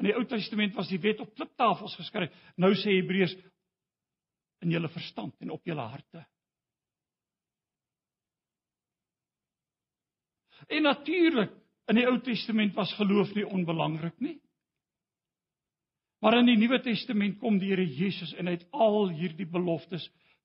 In 0.00 0.08
die 0.08 0.14
Ou 0.16 0.24
Testament 0.26 0.74
was 0.74 0.88
die 0.90 1.00
wet 1.02 1.20
op 1.20 1.34
kliptafels 1.36 1.96
geskryf. 1.98 2.32
Nou 2.56 2.72
sê 2.78 2.96
Hebreërs 2.96 3.34
in 4.62 4.72
julle 4.72 4.88
verstand 4.94 5.34
en 5.42 5.52
op 5.54 5.66
julle 5.66 5.84
harte. 5.84 6.22
En 10.70 10.86
natuurlik, 10.86 11.52
in 11.90 11.98
die 11.98 12.06
Ou 12.06 12.16
Testament 12.22 12.74
was 12.78 12.94
geloof 12.96 13.34
nie 13.34 13.46
onbelangrik 13.46 14.18
nie. 14.22 14.38
Maar 16.22 16.38
in 16.38 16.46
die 16.46 16.56
Nuwe 16.56 16.78
Testament 16.84 17.40
kom 17.42 17.58
die 17.58 17.72
Here 17.72 17.86
Jesus 17.86 18.32
en 18.38 18.46
hy 18.46 18.56
het 18.60 18.66
al 18.70 19.10
hierdie 19.16 19.48
beloftes 19.50 20.04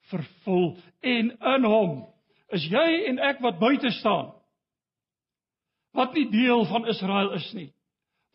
vervul. 0.10 0.72
En 1.06 1.32
in 1.54 1.68
hom 1.70 2.00
is 2.56 2.66
jy 2.72 2.88
en 3.12 3.22
ek 3.22 3.44
wat 3.46 3.60
buite 3.62 3.92
staan 4.00 4.34
wat 5.98 6.13
nie 6.13 6.28
deel 6.30 6.62
van 6.70 6.86
Israel 6.90 7.32
is 7.38 7.48
nie 7.58 7.72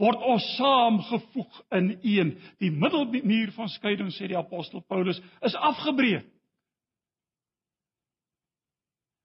word 0.02 0.22
ons 0.26 0.46
saamgevoeg 0.56 1.58
in 1.78 1.90
een. 2.02 2.32
Die 2.62 2.72
middelmuur 2.74 3.52
van 3.56 3.70
skeiding 3.70 4.10
sê 4.14 4.28
die 4.30 4.38
apostel 4.38 4.82
Paulus 4.88 5.20
is 5.46 5.54
afgebreek. 5.54 6.26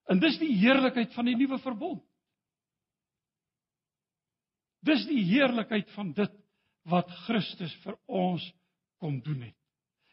En 0.08 0.20
dis 0.22 0.38
die 0.40 0.54
heerlikheid 0.56 1.12
van 1.16 1.28
die 1.28 1.36
nuwe 1.36 1.58
verbond. 1.60 2.00
Dis 4.86 5.02
die 5.08 5.20
heerlikheid 5.26 5.90
van 5.96 6.14
dit 6.16 6.36
wat 6.88 7.10
Christus 7.26 7.74
vir 7.84 7.96
ons 8.06 8.44
kom 8.98 9.20
doen 9.22 9.42
het. 9.48 9.56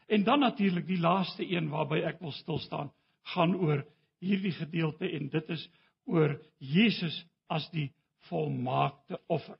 En 0.06 0.24
dan 0.24 0.40
natuurlik 0.40 0.86
die 0.86 1.00
laaste 1.00 1.44
een 1.50 1.68
waarby 1.68 2.02
ek 2.06 2.20
wil 2.22 2.32
stil 2.32 2.58
staan, 2.62 2.92
gaan 3.34 3.56
oor 3.58 3.82
hierdie 4.22 4.54
gedeelte 4.54 5.08
en 5.10 5.28
dit 5.32 5.48
is 5.50 5.64
oor 6.06 6.36
Jesus 6.62 7.16
as 7.50 7.66
die 7.74 7.88
volmaakte 8.28 9.18
offer. 9.26 9.58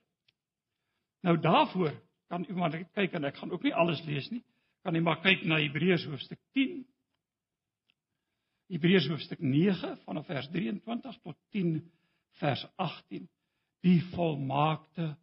Nou 1.27 1.37
daarvoor 1.41 1.95
kan 2.31 2.47
u 2.49 2.55
maar 2.55 2.75
kyk 2.95 3.19
en 3.19 3.27
ek 3.27 3.41
gaan 3.41 3.51
ook 3.51 3.67
nie 3.67 3.75
alles 3.75 4.03
lees 4.07 4.29
nie. 4.31 4.43
Kan 4.87 4.95
jy 4.95 5.03
maar 5.03 5.19
kyk 5.23 5.43
na 5.47 5.59
Hebreërs 5.59 6.07
hoofstuk 6.07 6.39
10. 6.55 6.85
Hebreërs 8.71 9.09
hoofstuk 9.11 9.43
9 9.43 9.97
vanaf 10.05 10.27
vers 10.31 10.49
23 10.55 11.19
tot 11.23 11.39
10 11.55 11.81
vers 12.39 12.67
18. 12.77 13.27
Die 13.83 14.01
volmaakte 14.15 15.17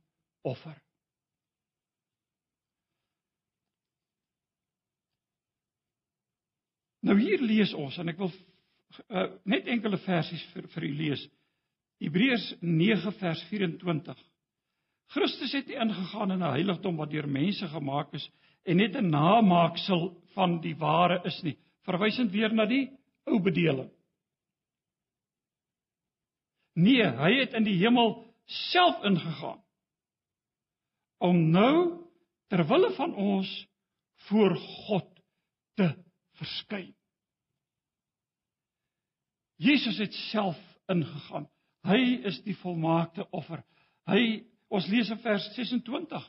offer. 0.44 0.76
Nou 7.04 7.16
hier 7.20 7.42
lees 7.44 7.74
ons 7.76 7.98
en 8.00 8.12
ek 8.12 8.20
wil 8.22 8.32
uh, 8.32 9.26
net 9.50 9.68
enkele 9.68 10.00
versies 10.06 10.44
vir 10.54 10.68
vir 10.76 10.88
u 10.88 10.92
lees. 11.02 11.24
Hebreërs 12.04 12.46
9 12.62 13.12
vers 13.20 13.42
24. 13.50 14.22
Christus 15.14 15.54
het 15.54 15.68
nie 15.68 15.80
ingegaan 15.80 16.32
in 16.32 16.44
'n 16.44 16.56
heiligdom 16.56 16.98
wat 16.98 17.12
deur 17.12 17.28
mense 17.28 17.68
gemaak 17.68 18.14
is 18.14 18.30
en 18.66 18.78
net 18.78 18.96
'n 18.96 19.10
namaaksel 19.10 20.16
van 20.34 20.62
die 20.62 20.76
ware 20.76 21.22
is 21.26 21.42
nie, 21.44 21.58
verwysend 21.86 22.32
weer 22.32 22.54
na 22.54 22.66
die 22.66 22.90
ou 23.28 23.40
bedeling. 23.40 23.92
Nee, 26.76 27.06
hy 27.06 27.34
het 27.40 27.54
in 27.54 27.64
die 27.64 27.78
hemel 27.78 28.24
self 28.46 29.04
ingegaan 29.04 29.62
om 31.18 31.52
nou 31.52 32.00
ter 32.50 32.66
wille 32.68 32.92
van 32.96 33.14
ons 33.16 33.68
voor 34.28 34.56
God 34.56 35.22
te 35.76 36.03
verskyn. 36.44 36.92
Jesus 39.64 39.98
het 39.98 40.14
self 40.30 40.60
ingegaan. 40.92 41.48
Hy 41.88 42.00
is 42.28 42.40
die 42.44 42.56
volmaakte 42.60 43.26
offer. 43.36 43.64
Hy 44.08 44.44
ons 44.74 44.88
lees 44.92 45.12
in 45.14 45.20
vers 45.24 45.46
26. 45.56 46.24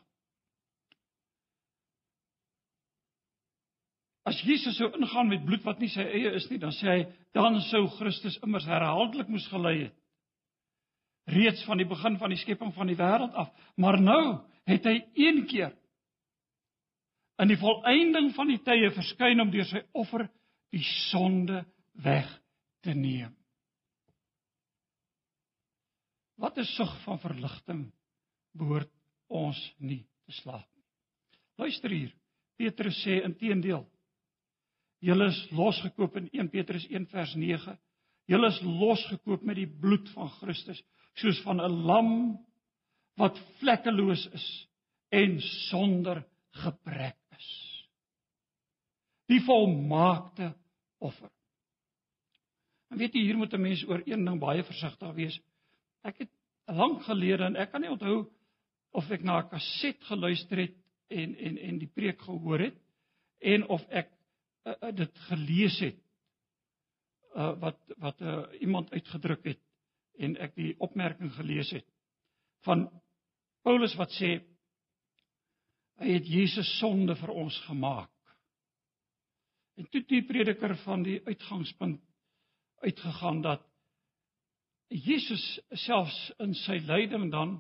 As 4.24 4.40
Jesus 4.46 4.79
sou 4.79 4.88
ingaan 4.96 5.29
met 5.29 5.44
bloed 5.44 5.64
wat 5.66 5.83
nie 5.83 5.90
sy 5.92 6.05
eie 6.07 6.33
is 6.38 6.46
nie, 6.48 6.59
dan 6.62 6.72
sê 6.72 6.88
hy 6.88 7.03
dan 7.37 7.59
sou 7.68 7.85
Christus 7.98 8.38
immers 8.46 8.66
herhaaldelik 8.68 9.29
moes 9.29 9.46
gelei 9.53 9.77
het. 9.83 9.96
Reeds 11.35 11.64
van 11.64 11.81
die 11.81 11.88
begin 11.88 12.16
van 12.20 12.33
die 12.33 12.40
skepping 12.40 12.72
van 12.77 12.88
die 12.88 12.98
wêreld 12.98 13.37
af, 13.37 13.53
maar 13.81 14.00
nou 14.00 14.40
het 14.68 14.87
hy 14.88 14.96
een 15.16 15.44
keer 15.48 15.72
in 17.42 17.51
die 17.51 17.59
volëinding 17.59 18.33
van 18.37 18.51
die 18.51 18.61
tye 18.62 18.90
verskyn 18.94 19.42
om 19.42 19.51
deur 19.51 19.66
sy 19.66 19.83
offer 19.97 20.27
die 20.75 20.85
sonde 21.11 21.64
weg 22.05 22.29
te 22.85 22.94
neem. 22.94 23.35
Wat 26.38 26.59
'n 26.59 26.64
sug 26.64 26.92
van 27.05 27.18
verligting 27.18 27.92
behoort 28.53 28.90
ons 29.29 29.59
nie 29.79 30.05
te 30.27 30.33
slaap 30.33 30.66
nie. 30.75 30.85
Luister 31.59 31.90
hier. 31.90 32.12
Petrus 32.57 33.03
sê 33.05 33.23
inteendeel. 33.25 33.85
Julle 35.01 35.27
is 35.27 35.40
losgekoop 35.51 36.16
in 36.16 36.29
1 36.33 36.49
Petrus 36.51 36.87
1 36.90 37.07
vers 37.07 37.35
9. 37.35 37.79
Julle 38.27 38.47
is 38.47 38.61
losgekoop 38.62 39.42
met 39.42 39.57
die 39.57 39.66
bloed 39.66 40.09
van 40.14 40.29
Christus, 40.29 40.83
soos 41.14 41.40
van 41.42 41.61
'n 41.61 41.85
lam 41.87 42.38
wat 43.16 43.38
vlekkeloos 43.61 44.27
is 44.33 44.68
en 45.11 45.40
sonder 45.40 46.25
gebrek 46.51 47.18
is. 47.37 47.49
Die 49.31 49.40
volmaakte 49.47 50.53
offer. 50.99 51.31
En 52.90 53.01
weet 53.01 53.14
jy 53.16 53.25
hier 53.27 53.37
moet 53.37 53.53
'n 53.53 53.61
mens 53.61 53.85
oor 53.88 54.03
een 54.05 54.25
ding 54.25 54.40
baie 54.40 54.62
versigtig 54.64 55.14
wees. 55.14 55.40
Ek 56.03 56.18
het 56.18 56.31
lank 56.66 57.03
gelede 57.03 57.44
en 57.44 57.57
ek 57.57 57.70
kan 57.70 57.81
nie 57.81 57.90
onthou 57.90 58.31
of 58.92 59.11
ek 59.11 59.23
na 59.23 59.40
'n 59.40 59.49
kaset 59.49 60.05
geluister 60.05 60.59
het 60.59 60.77
en 61.09 61.37
en 61.37 61.59
en 61.59 61.79
die 61.79 61.90
preek 61.94 62.20
gehoor 62.20 62.59
het 62.59 62.79
en 63.40 63.66
of 63.68 63.83
ek 63.90 64.11
uh, 64.64 64.73
uh, 64.81 64.92
dit 64.97 65.18
gelees 65.29 65.79
het 65.81 65.99
uh, 67.35 67.53
wat 67.61 67.81
wat 67.99 68.20
uh, 68.20 68.44
iemand 68.61 68.92
uitgedruk 68.92 69.44
het 69.44 69.61
en 70.18 70.37
ek 70.37 70.55
die 70.55 70.75
opmerking 70.79 71.33
gelees 71.35 71.70
het 71.70 71.87
van 72.64 72.88
Paulus 73.62 73.97
wat 73.97 74.12
sê 74.20 74.38
hy 76.02 76.16
het 76.16 76.26
Jesus 76.26 76.68
sonde 76.78 77.14
vir 77.16 77.30
ons 77.30 77.59
gemaak. 77.68 78.11
En 79.78 79.87
toe 79.90 80.02
die 80.07 80.22
prediker 80.26 80.76
van 80.85 81.02
die 81.02 81.20
uitgangspunt 81.26 82.02
uitgegaan 82.85 83.42
dat 83.42 83.62
Jesus 84.94 85.42
selfs 85.87 86.18
in 86.38 86.54
sy 86.54 86.78
lyding 86.87 87.30
dan 87.33 87.57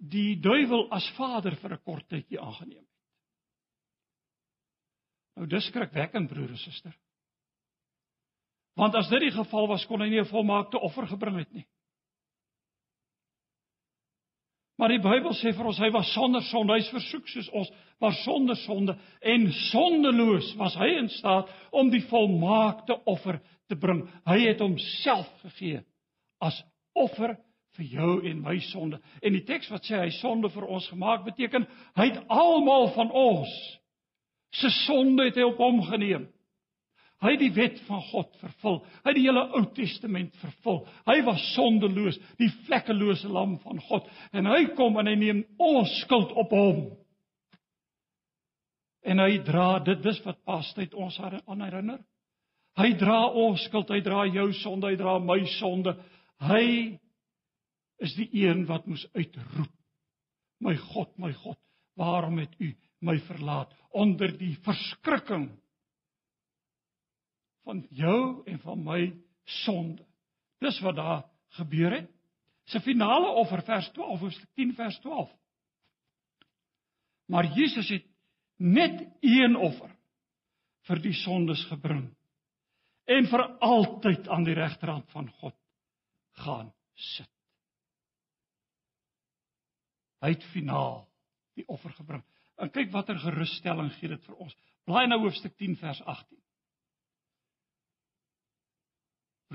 die 0.00 0.34
duiwel 0.42 0.88
as 0.94 1.06
vader 1.18 1.54
vir 1.62 1.74
'n 1.74 1.84
kort 1.84 2.08
tydjie 2.08 2.40
aangeneem 2.40 2.82
het. 2.82 2.94
Nou 5.36 5.46
dis 5.46 5.66
skrikwekkend 5.66 6.28
broer 6.30 6.50
en 6.50 6.58
suster. 6.58 6.94
Want 8.74 8.94
as 8.94 9.08
dit 9.08 9.20
die 9.20 9.34
geval 9.34 9.68
was, 9.68 9.86
kon 9.86 10.00
hy 10.00 10.08
nie 10.08 10.20
'n 10.20 10.30
volmaakte 10.30 10.78
offer 10.78 11.06
gebring 11.06 11.38
het 11.38 11.52
nie. 11.52 11.66
Maar 14.76 14.90
die 14.90 15.02
Bybel 15.02 15.34
sê 15.38 15.52
vir 15.54 15.68
ons 15.70 15.78
hy 15.78 15.90
was 15.94 16.10
sonder 16.14 16.42
sonde, 16.48 16.74
hy's 16.74 16.90
versoek 16.90 17.28
soos 17.30 17.48
ons, 17.54 17.70
maar 18.02 18.14
sonder 18.24 18.58
sonde 18.64 18.96
en 19.22 19.46
sondeloos 19.70 20.50
was 20.58 20.74
hy 20.80 20.88
in 20.98 21.10
staat 21.14 21.50
om 21.70 21.92
die 21.92 22.02
volmaakte 22.10 22.96
offer 23.10 23.38
te 23.70 23.78
bring. 23.78 24.02
Hy 24.26 24.40
het 24.48 24.62
homself 24.64 25.30
gegee 25.44 25.84
as 26.42 26.58
offer 26.98 27.36
vir 27.78 27.86
jou 27.90 28.10
en 28.26 28.42
my 28.42 28.58
sonde. 28.70 28.98
En 29.22 29.34
die 29.34 29.44
teks 29.46 29.70
wat 29.70 29.86
sê 29.86 29.98
hy 30.02 30.10
sonde 30.18 30.50
vir 30.54 30.66
ons 30.66 30.90
gemaak 30.90 31.24
beteken 31.26 31.66
hy 31.98 32.10
het 32.10 32.20
almal 32.26 32.90
van 32.98 33.14
ons 33.14 33.54
se 34.54 34.70
sonde 34.84 35.26
het 35.26 35.38
hy 35.38 35.46
op 35.46 35.62
hom 35.62 35.80
geneem. 35.86 36.28
Hy 37.24 37.32
het 37.32 37.40
die 37.40 37.54
wet 37.56 37.78
van 37.86 38.02
God 38.10 38.34
vervul. 38.36 38.82
Hy 39.00 39.08
het 39.08 39.16
die 39.16 39.24
hele 39.24 39.46
Ou 39.56 39.62
Testament 39.76 40.34
vervul. 40.42 40.82
Hy 41.08 41.16
was 41.24 41.44
sondeloos, 41.54 42.18
die 42.36 42.50
vlekkelose 42.66 43.30
lam 43.32 43.56
van 43.62 43.80
God. 43.86 44.10
En 44.36 44.50
hy 44.50 44.66
kom 44.76 44.98
en 45.00 45.08
hy 45.08 45.14
neem 45.16 45.40
ons 45.56 45.94
skuld 46.02 46.34
op 46.36 46.52
hom. 46.52 46.82
En 49.08 49.20
hy 49.24 49.38
dra 49.44 49.78
dit 49.84 50.04
dis 50.04 50.20
wat 50.26 50.42
pastyd 50.44 50.92
ons 50.96 51.16
aan 51.24 51.64
herinner. 51.64 52.02
Hy 52.76 52.90
dra 52.98 53.22
ons 53.30 53.62
skuld, 53.68 53.92
hy 53.94 54.02
dra 54.04 54.24
jou 54.28 54.48
sonde, 54.58 54.90
hy 54.90 54.98
dra 54.98 55.16
my 55.22 55.40
sonde. 55.56 55.94
Hy 56.44 56.66
is 58.04 58.16
die 58.18 58.28
een 58.42 58.64
wat 58.68 58.88
moes 58.90 59.04
uitroep. 59.14 59.70
My 60.64 60.74
God, 60.92 61.12
my 61.20 61.32
God, 61.40 61.60
waarom 61.96 62.40
het 62.42 62.52
U 62.60 62.72
my 63.04 63.18
verlaat 63.28 63.72
onder 63.94 64.32
die 64.38 64.54
verskrikking 64.64 65.50
van 67.64 67.86
jou 67.90 68.42
en 68.46 68.58
van 68.60 68.82
my 68.84 69.00
sonde. 69.64 70.04
Dis 70.60 70.80
wat 70.84 70.96
daar 70.96 71.24
gebeur 71.58 71.92
het. 71.92 72.10
Se 72.64 72.80
finale 72.80 73.34
offer 73.40 73.62
vers 73.62 73.90
12 73.92 74.20
hoofstuk 74.20 74.48
10 74.54 74.74
vers 74.74 74.98
12. 75.00 75.30
Maar 77.26 77.44
Jesus 77.56 77.88
het 77.88 78.06
net 78.56 79.02
een 79.20 79.56
offer 79.56 79.90
vir 80.88 81.00
die 81.00 81.14
sondes 81.16 81.64
gebring 81.68 82.06
en 83.04 83.28
vir 83.28 83.44
altyd 83.64 84.28
aan 84.32 84.44
die 84.44 84.56
regterhand 84.56 85.10
van 85.12 85.28
God 85.40 85.56
gaan 86.44 86.70
sit. 86.94 87.28
Hy 90.24 90.32
het 90.32 90.46
finaal 90.52 91.02
die 91.58 91.66
offer 91.68 91.92
gebring. 91.98 92.22
En 92.56 92.70
kyk 92.72 92.92
watter 92.94 93.18
gerusstelling 93.20 93.90
gee 93.98 94.08
dit 94.08 94.24
vir 94.24 94.40
ons. 94.40 94.54
Blaai 94.88 95.06
nou 95.08 95.20
hoofstuk 95.24 95.56
10 95.60 95.76
vers 95.80 96.00
18. 96.00 96.43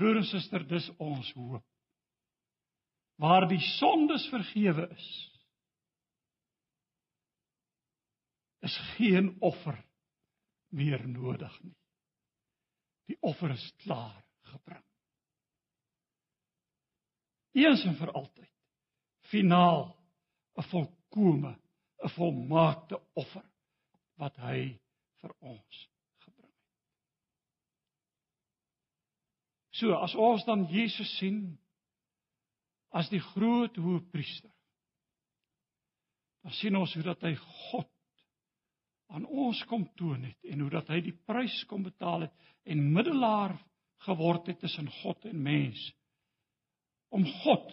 Broer 0.00 0.16
en 0.16 0.24
suster, 0.24 0.62
dis 0.64 0.86
ons 0.96 1.26
hoop. 1.36 1.64
Waar 3.20 3.44
die 3.50 3.60
sondes 3.76 4.24
vergewe 4.32 4.86
is, 4.94 5.08
is 8.64 8.78
geen 8.94 9.28
offer 9.44 9.76
meer 10.72 11.04
nodig 11.04 11.52
nie. 11.66 11.76
Die 13.12 13.18
offer 13.28 13.52
is 13.52 13.66
klaar 13.84 14.16
gebring. 14.54 14.86
Eens 17.60 17.84
en 17.84 18.00
vir 18.00 18.16
altyd. 18.16 18.52
Finaal 19.28 19.84
'n 20.56 20.68
volkome, 20.72 21.52
'n 22.04 22.14
volmaakte 22.16 23.04
offer 23.12 23.44
wat 24.16 24.36
hy 24.48 24.80
vir 25.20 25.36
ons 25.40 25.88
So 29.80 29.96
as 29.96 30.14
ons 30.14 30.44
dan 30.44 30.66
Jesus 30.68 31.08
sien 31.18 31.56
as 32.92 33.08
die 33.08 33.22
groot 33.22 33.76
hoëpriester, 33.80 34.50
dan 36.44 36.54
sien 36.58 36.76
ons 36.76 36.92
hoe 36.96 37.04
dat 37.06 37.22
hy 37.24 37.32
God 37.70 37.88
aan 39.14 39.24
ons 39.26 39.60
kom 39.70 39.86
toon 39.98 40.26
het 40.28 40.50
en 40.52 40.62
hoe 40.64 40.70
dat 40.72 40.90
hy 40.92 41.00
die 41.04 41.16
prys 41.26 41.56
kom 41.70 41.84
betaal 41.86 42.26
het 42.26 42.50
en 42.68 42.82
middelaar 42.94 43.56
geword 44.06 44.50
het 44.52 44.60
tussen 44.62 44.88
God 45.00 45.24
en 45.30 45.40
mens 45.42 45.80
om 47.14 47.24
God 47.42 47.72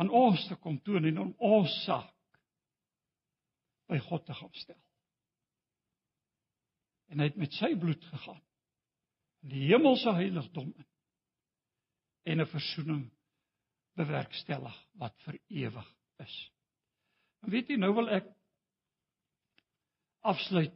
aan 0.00 0.10
ons 0.10 0.46
te 0.48 0.56
kom 0.62 0.78
toon 0.86 1.10
en 1.10 1.20
om 1.26 1.34
ons 1.44 1.74
saak 1.84 2.10
by 3.90 3.98
God 4.06 4.24
te 4.26 4.34
gaan 4.34 4.54
stel. 4.56 4.80
En 7.12 7.20
hy 7.20 7.28
het 7.28 7.38
met 7.38 7.52
sy 7.60 7.74
bloed 7.78 8.04
gegaan 8.14 8.40
die 9.44 9.66
hemelse 9.68 10.12
heiligdom 10.16 10.72
in 10.76 10.86
en 12.24 12.40
'n 12.40 12.46
verzoening 12.46 13.04
bewerkstellig 13.94 14.76
wat 14.92 15.14
vir 15.24 15.38
ewig 15.48 15.90
is. 16.24 16.36
En 17.42 17.50
weet 17.50 17.68
jy 17.68 17.76
nou 17.76 17.92
wil 17.94 18.08
ek 18.08 18.30
afsluit. 20.24 20.72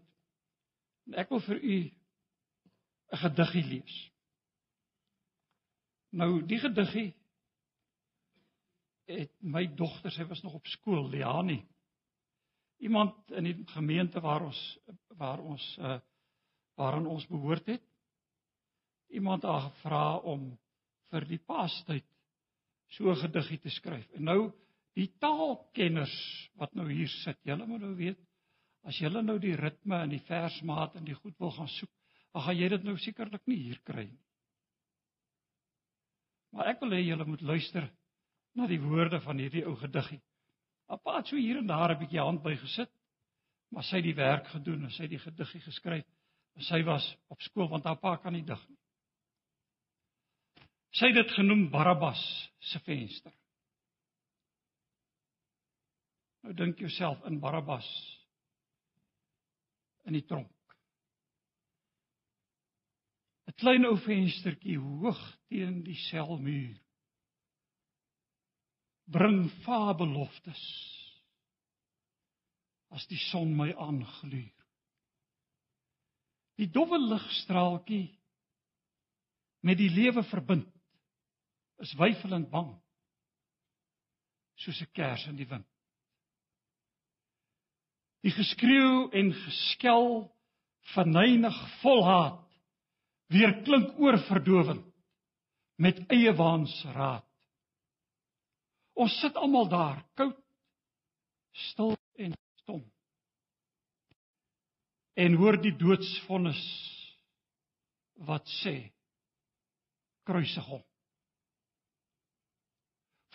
Ek 1.17 1.31
wil 1.33 1.41
vir 1.41 1.63
u 1.63 1.77
'n 3.13 3.23
gediggie 3.23 3.65
lees. 3.65 3.97
Nou 6.11 6.43
die 6.47 6.59
gediggie 6.59 7.15
het 9.09 9.33
my 9.41 9.67
dogter, 9.67 10.11
sy 10.11 10.25
was 10.29 10.43
nog 10.43 10.55
op 10.55 10.67
skool, 10.67 11.09
Liani. 11.09 11.67
Iemand 12.79 13.31
in 13.31 13.45
die 13.45 13.67
gemeente 13.67 14.21
waar 14.21 14.43
ons 14.43 14.79
waar 15.17 15.41
ons 15.41 15.77
uh 15.79 15.99
waaraan 16.79 17.07
ons 17.07 17.27
behoort 17.27 17.67
het, 17.67 17.83
iemand 19.09 19.43
haar 19.43 19.69
gevra 19.71 20.17
om 20.17 20.51
vir 21.13 21.27
die 21.29 21.41
paastyd 21.41 22.07
so 22.97 23.15
gediggie 23.15 23.59
te 23.63 23.73
skryf. 23.73 24.09
En 24.17 24.29
nou 24.29 24.41
die 24.99 25.09
taalkenners 25.23 26.17
wat 26.59 26.75
nou 26.77 26.89
hier 26.91 27.11
sit, 27.23 27.39
julle 27.47 27.67
moet 27.69 27.85
nou 27.85 27.95
weet 27.99 28.21
as 28.89 28.99
julle 29.03 29.23
nou 29.23 29.37
die 29.43 29.57
ritme 29.59 29.99
en 30.05 30.13
die 30.13 30.23
versmaat 30.25 30.97
en 30.97 31.05
die 31.05 31.17
goed 31.17 31.35
wil 31.43 31.53
gaan 31.53 31.69
soek, 31.69 31.91
dan 32.33 32.45
gaan 32.47 32.57
jy 32.57 32.69
dit 32.73 32.85
nou 32.87 32.95
sekerlik 33.03 33.45
nie 33.51 33.59
hier 33.67 33.81
kry 33.85 34.07
nie. 34.07 34.23
Maar 36.55 36.73
ek 36.73 36.81
wil 36.85 36.95
hê 36.97 37.03
julle 37.05 37.27
moet 37.29 37.45
luister 37.45 37.89
na 38.57 38.69
die 38.71 38.81
woorde 38.81 39.21
van 39.21 39.41
hierdie 39.43 39.67
ou 39.69 39.75
gediggie. 39.77 40.21
Appa 40.89 41.19
het 41.19 41.29
so 41.29 41.37
hier 41.37 41.59
en 41.61 41.69
daar 41.69 41.93
'n 41.93 42.01
bietjie 42.01 42.21
hand 42.21 42.43
by 42.43 42.57
gesit, 42.57 42.91
maar 43.71 43.85
sy 43.85 43.97
het 43.97 44.05
die 44.05 44.17
werk 44.17 44.47
gedoen 44.49 44.85
en 44.85 44.91
sy 44.91 45.03
het 45.03 45.11
die 45.11 45.25
gediggie 45.27 45.61
geskryf. 45.61 46.07
En 46.57 46.63
sy 46.63 46.83
was 46.83 47.17
op 47.29 47.41
skool 47.43 47.69
want 47.69 47.85
haar 47.85 48.01
pa 48.01 48.17
kan 48.17 48.33
nie 48.33 48.43
dig 48.43 48.69
nie. 48.69 48.79
Sy 50.97 51.11
het 51.11 51.19
dit 51.21 51.35
genoem 51.37 51.69
Barabbas 51.71 52.21
se 52.71 52.81
venster. 52.87 53.35
Nou 56.43 56.55
dink 56.57 56.79
jouself 56.81 57.21
in 57.29 57.41
Barabbas 57.43 57.89
in 60.09 60.17
die 60.17 60.25
tronk. 60.25 60.55
'n 63.49 63.57
Klein 63.61 63.85
ou 63.89 63.97
venstertjie 64.01 64.79
hoog 64.79 65.21
teen 65.49 65.83
die 65.85 65.99
selmuur. 66.09 66.77
Bring 69.09 69.49
fabeloftes 69.65 70.63
as 72.93 73.07
die 73.09 73.21
son 73.29 73.53
my 73.57 73.73
aangluur. 73.73 74.55
Die 76.59 76.71
dowwe 76.73 76.99
ligstraaltjie 76.99 78.07
met 79.61 79.79
die 79.79 79.91
lewe 79.93 80.25
verbind 80.31 80.78
is 81.83 81.95
weifelend 81.99 82.51
bang 82.51 82.73
soos 84.59 84.81
'n 84.83 84.91
kers 84.93 85.27
in 85.31 85.37
die 85.37 85.49
wind. 85.49 85.67
Die 88.23 88.35
geskreeu 88.35 89.09
en 89.15 89.33
geskel 89.45 90.09
verneig 90.95 91.59
vol 91.83 92.03
haat 92.05 92.45
weer 93.31 93.63
klink 93.63 93.99
oor 94.01 94.19
verdowend 94.27 94.87
met 95.79 95.99
eie 96.11 96.33
waans 96.35 96.75
raad. 96.97 97.27
Ons 98.99 99.15
sit 99.21 99.37
almal 99.37 99.69
daar, 99.69 100.03
koud, 100.19 100.39
stil 101.53 101.95
en 102.19 102.35
stom. 102.63 102.83
en 105.19 105.35
hoor 105.35 105.57
die 105.59 105.75
doodsvonnis 105.75 106.61
wat 108.29 108.47
sê 108.61 108.77
kruisig 110.29 110.67
hom. 110.71 110.85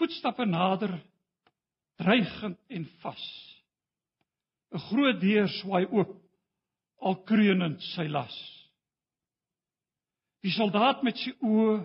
Voetstappe 0.03 0.43
nader 0.45 0.99
dreigend 1.95 2.59
en 2.67 2.85
vas. 2.99 3.25
'n 4.75 4.81
Groot 4.89 5.21
deur 5.21 5.47
swaai 5.47 5.85
oop 5.85 6.11
al 7.07 7.15
kreunend 7.23 7.79
sy 7.93 8.09
las. 8.11 8.35
Die 10.43 10.51
soldaat 10.51 11.05
met 11.07 11.21
sy 11.21 11.31
oë 11.39 11.77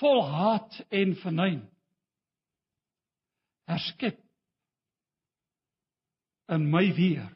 vol 0.00 0.22
haat 0.32 0.78
en 1.00 1.12
vernyn 1.20 1.60
herskep 3.68 4.16
in 6.56 6.64
my 6.72 6.86
weer 6.96 7.28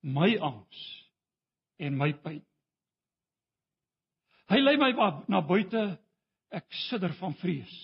my 0.00 0.30
angs 0.48 0.80
en 1.76 2.00
my 2.00 2.08
pyn. 2.24 2.40
Hy 4.48 4.62
lei 4.64 4.76
my 4.80 4.90
na 5.28 5.42
buite, 5.44 5.84
ek 6.48 6.66
sidder 6.86 7.12
van 7.20 7.36
vrees. 7.42 7.76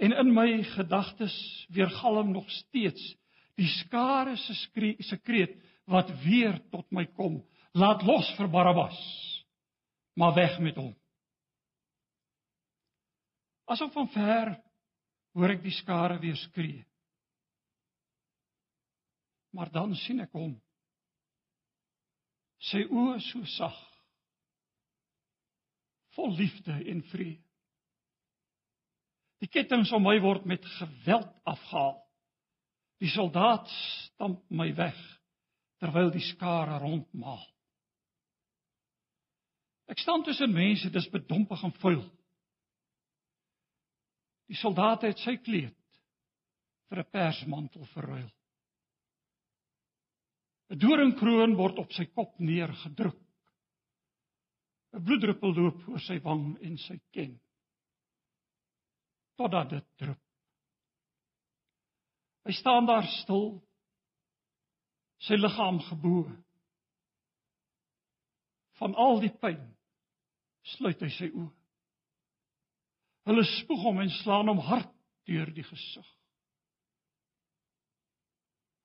En 0.00 0.14
in 0.16 0.30
my 0.32 0.62
gedagtes 0.64 1.34
weergalm 1.68 2.30
nog 2.32 2.50
steeds 2.50 3.02
die 3.60 3.68
skare 3.68 4.36
se 4.36 4.54
skree 4.54 4.96
se 5.04 5.18
kreet 5.20 5.58
wat 5.84 6.08
weer 6.24 6.56
tot 6.70 6.88
my 6.90 7.04
kom. 7.18 7.40
Laat 7.76 8.02
los 8.02 8.30
vir 8.38 8.48
Barabbas. 8.48 8.96
Maar 10.16 10.34
weg 10.34 10.56
met 10.58 10.76
hom. 10.80 10.94
Asof 13.70 13.92
van 13.92 14.08
ver 14.14 14.54
hoor 15.36 15.52
ek 15.54 15.62
die 15.62 15.74
skare 15.76 16.16
weer 16.22 16.38
skree. 16.48 16.80
Maar 19.54 19.70
dan 19.74 19.94
sien 19.98 20.22
ek 20.24 20.32
hom. 20.32 20.56
Sy 22.70 22.82
oë 22.88 23.20
so 23.28 23.44
sag. 23.58 23.76
Vol 26.16 26.34
liefde 26.40 26.80
en 26.88 27.04
vrede. 27.12 27.49
Die 29.40 29.48
kettinge 29.48 29.88
om 29.96 30.04
my 30.04 30.18
word 30.20 30.44
met 30.44 30.64
geweld 30.76 31.30
afgehaal. 31.48 31.96
Die 33.00 33.08
soldaat 33.08 33.68
stamp 33.72 34.42
my 34.52 34.68
weg 34.76 34.98
terwyl 35.80 36.10
die 36.12 36.24
skare 36.26 36.76
rondmaal. 36.82 37.40
Ek 39.90 39.98
staan 39.98 40.22
tussen 40.22 40.52
mense, 40.52 40.90
dis 40.92 41.08
bedompig 41.10 41.62
en 41.64 41.72
vuil. 41.80 42.02
Die 44.50 44.58
soldaat 44.60 45.08
het 45.08 45.22
sy 45.24 45.38
kleed 45.40 45.76
vir 46.90 47.00
'n 47.00 47.10
persmantel 47.10 47.86
verruil. 47.94 48.30
'n 50.70 50.78
Doringkroon 50.78 51.56
word 51.56 51.78
op 51.78 51.92
sy 51.92 52.04
kop 52.12 52.38
neergedruk. 52.38 53.18
'n 54.92 55.04
Bloeddruppel 55.04 55.54
loop 55.54 55.88
oor 55.88 56.00
sy 56.00 56.20
wang 56.20 56.58
en 56.60 56.76
sy 56.76 57.00
kin 57.14 57.40
totdat 59.40 59.72
dit 59.72 59.86
drup. 60.02 60.20
Hy 62.44 62.52
staan 62.56 62.88
daar 62.88 63.08
stil. 63.20 63.60
Sy 65.24 65.36
liggaam 65.36 65.80
gebo. 65.88 66.24
Van 68.80 68.96
al 68.96 69.20
die 69.24 69.32
pyn 69.40 69.60
sluit 70.76 71.00
hy 71.04 71.10
sy 71.12 71.28
oë. 71.32 71.50
Hulle 73.28 73.44
spoeg 73.48 73.82
hom 73.84 74.00
en 74.00 74.12
slaan 74.20 74.48
hom 74.48 74.62
hard 74.64 74.88
deur 75.28 75.50
die 75.54 75.64
gesig. 75.64 76.06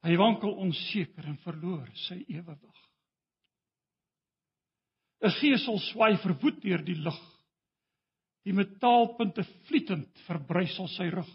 Hy 0.06 0.18
wankel 0.20 0.52
onseker 0.62 1.26
en 1.32 1.40
verloor 1.44 1.88
sy 2.06 2.20
ewewig. 2.28 2.82
'n 5.26 5.34
Geesel 5.40 5.80
swaai 5.88 6.18
verwoed 6.22 6.60
deur 6.62 6.84
die 6.86 7.00
lug. 7.00 7.22
Die 8.46 8.54
metaalpunte 8.54 9.44
vlietend 9.68 10.22
verbrysel 10.28 10.90
sy 10.94 11.10
rug. 11.14 11.30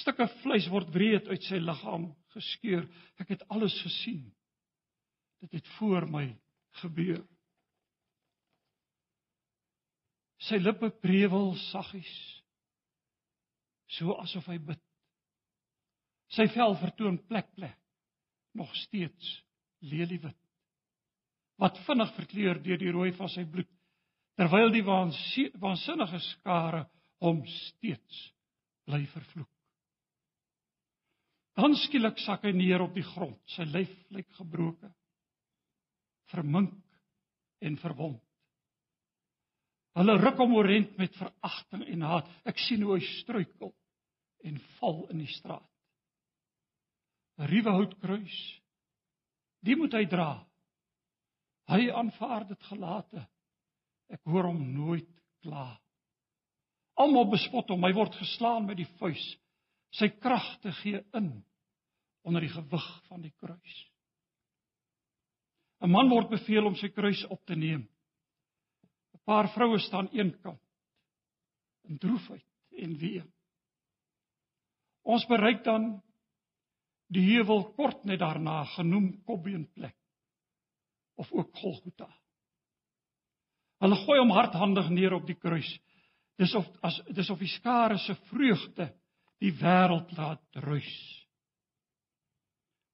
Stukke 0.00 0.28
vleis 0.42 0.68
word 0.70 0.90
wreed 0.94 1.30
uit 1.32 1.46
sy 1.48 1.58
liggaam 1.62 2.10
geskeur. 2.34 2.84
Ek 3.18 3.32
het 3.34 3.42
alles 3.50 3.74
gesien. 3.82 4.28
Dit 5.42 5.58
het 5.58 5.70
voor 5.78 6.06
my 6.10 6.26
gebeur. 6.82 7.22
Sy 10.48 10.60
lippe 10.62 10.90
prewel 11.02 11.50
saggies, 11.68 12.14
so 13.98 14.14
asof 14.22 14.46
hy 14.52 14.58
bid. 14.62 14.80
Sy 16.30 16.46
vel 16.52 16.76
vertoon 16.78 17.18
plek 17.26 17.48
plek 17.56 17.78
nog 18.58 18.70
steeds 18.84 19.32
leliewit 19.80 20.36
wat 21.58 21.78
vinnig 21.86 22.10
verkleur 22.14 22.60
deur 22.62 22.78
die 22.78 22.92
rooi 22.94 23.10
van 23.16 23.30
sy 23.32 23.42
bloed 23.50 23.70
terwyl 24.38 24.70
die 24.70 24.84
waansinnige 24.86 26.20
skare 26.22 26.84
hom 27.24 27.40
steeds 27.50 28.18
bly 28.86 29.02
vervloek. 29.10 29.50
Dan 31.58 31.74
skielik 31.74 32.20
sak 32.22 32.44
hy 32.46 32.52
neer 32.54 32.84
op 32.84 32.94
die 32.94 33.02
grond, 33.02 33.40
sy 33.50 33.66
lyf 33.66 33.90
lyk 34.14 34.28
gebroke, 34.38 34.92
vermink 36.30 36.76
en 37.66 37.78
verwond. 37.82 38.20
Hulle 39.98 40.14
ruk 40.20 40.38
hom 40.38 40.54
oorent 40.54 40.92
met 41.00 41.16
veragting 41.18 41.82
en 41.90 42.04
haat. 42.06 42.28
Ek 42.46 42.60
sien 42.62 42.84
hoe 42.86 42.94
hy 42.94 43.02
struikel 43.18 43.72
en 44.46 44.60
val 44.76 45.00
in 45.10 45.24
die 45.24 45.32
straat. 45.32 45.66
'n 47.38 47.50
Ruwe 47.50 47.74
houtkruis. 47.74 48.38
Die 49.66 49.74
moet 49.74 49.96
hy 49.98 50.04
dra. 50.06 50.30
Hy 51.66 51.90
aanvaar 51.90 52.46
dit 52.46 52.62
gelate 52.70 53.24
Ek 54.08 54.22
hoor 54.24 54.48
hom 54.48 54.62
nooit 54.72 55.08
kla. 55.44 55.76
Almal 56.98 57.28
bespot 57.30 57.68
hom, 57.70 57.84
hy 57.84 57.92
word 57.94 58.16
geslaan 58.18 58.66
met 58.66 58.80
die 58.80 58.88
vuis. 58.98 59.24
Sy 59.94 60.08
kragte 60.20 60.72
gee 60.82 61.00
in 61.16 61.30
onder 62.28 62.44
die 62.44 62.52
gewig 62.52 62.88
van 63.08 63.22
die 63.24 63.32
kruis. 63.40 63.76
'n 65.80 65.90
Man 65.90 66.10
word 66.10 66.28
beveel 66.28 66.66
om 66.66 66.76
sy 66.76 66.88
kruis 66.90 67.22
op 67.30 67.44
te 67.46 67.54
neem. 67.54 67.86
'n 69.14 69.20
Paar 69.24 69.48
vroue 69.54 69.78
staan 69.78 70.10
eenkant 70.12 70.60
in 71.88 71.98
droefheid 71.98 72.44
en 72.82 72.96
wee. 72.98 73.22
Ons 75.02 75.24
bereik 75.26 75.62
dan 75.64 76.02
die 77.08 77.24
heuwel 77.30 77.64
kort 77.78 78.04
net 78.04 78.20
daarna 78.20 78.64
genoem 78.76 79.22
Kobbeenplek 79.24 79.96
of 81.16 81.32
ook 81.32 81.56
Golgotha. 81.56 82.08
Hulle 83.82 83.98
gooi 84.04 84.18
hom 84.18 84.34
hardhandig 84.34 84.90
neer 84.90 85.14
op 85.14 85.26
die 85.28 85.38
kruis. 85.38 85.68
Dis 86.38 86.54
of 86.58 86.66
as 86.86 86.98
dis 87.14 87.30
of 87.30 87.38
die 87.42 87.50
skare 87.50 87.98
se 87.98 88.14
vreugde 88.30 88.88
die 89.42 89.52
wêreld 89.60 90.10
laat 90.18 90.60
ruis. 90.66 90.94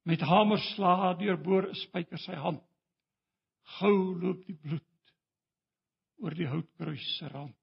Met 0.04 0.24
hamerslae 0.24 1.14
deurboor 1.20 1.68
'n 1.70 1.80
spyker 1.86 2.18
sy 2.18 2.36
hand. 2.36 2.62
Gou 3.78 4.14
loop 4.20 4.44
die 4.46 4.56
bloed 4.56 5.12
oor 6.20 6.34
die 6.34 6.48
houtkruis 6.48 7.06
se 7.18 7.28
rand. 7.28 7.56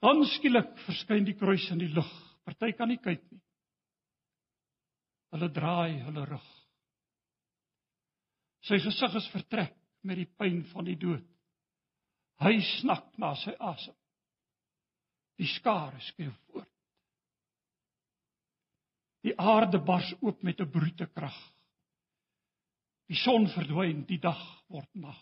Dan 0.00 0.24
skielik 0.24 0.76
verskyn 0.86 1.24
die 1.24 1.36
kruis 1.36 1.70
in 1.70 1.78
die 1.78 1.92
lug. 1.92 2.10
Party 2.44 2.72
kan 2.72 2.88
nie 2.88 3.00
kyk 3.02 3.22
nie. 3.30 3.42
Hulle 5.32 5.48
draai 5.52 6.00
hulle 6.06 6.24
rug. 6.24 6.48
Sy 8.64 8.78
gesig 8.80 9.16
is 9.20 9.28
vertrek 9.32 9.77
met 10.08 10.20
die 10.22 10.30
pyn 10.40 10.62
van 10.72 10.88
die 10.88 10.96
dood. 10.98 11.26
Hy 12.40 12.56
snak 12.78 13.10
na 13.20 13.34
sy 13.36 13.54
asem. 13.58 13.94
Die 15.38 15.48
skare 15.58 16.00
skreeu 16.08 16.32
voort. 16.48 16.70
Die 19.26 19.34
aarde 19.38 19.80
bars 19.82 20.10
oop 20.22 20.42
met 20.46 20.60
'n 20.60 20.70
brute 20.70 21.06
krag. 21.06 21.38
Die 23.08 23.16
son 23.16 23.48
verdwyn, 23.48 24.04
die 24.06 24.20
dag 24.20 24.40
word 24.68 24.94
nag. 24.94 25.20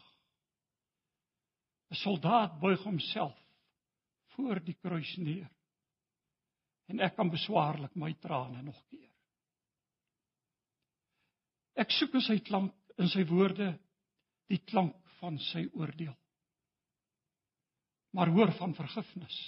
'n 1.91 1.95
Soldaat 1.95 2.61
buig 2.61 2.83
homself 2.83 3.37
voor 4.35 4.61
die 4.61 4.75
kruis 4.75 5.17
neer. 5.17 5.51
En 6.87 7.01
ek 7.01 7.17
kan 7.17 7.31
beswaarlik 7.31 7.95
my 7.95 8.13
trane 8.21 8.63
nog 8.63 8.79
keer. 8.91 9.11
Ek 11.75 11.91
soek 11.91 12.15
in 12.15 12.21
sy 12.21 12.39
klank, 12.41 12.75
in 12.99 13.09
sy 13.09 13.25
woorde 13.29 13.79
die 14.51 14.61
klank 14.65 14.97
van 15.21 15.39
sy 15.51 15.65
oordeel. 15.75 16.15
Maar 18.17 18.33
hoor 18.33 18.53
van 18.59 18.75
vergifnis 18.75 19.39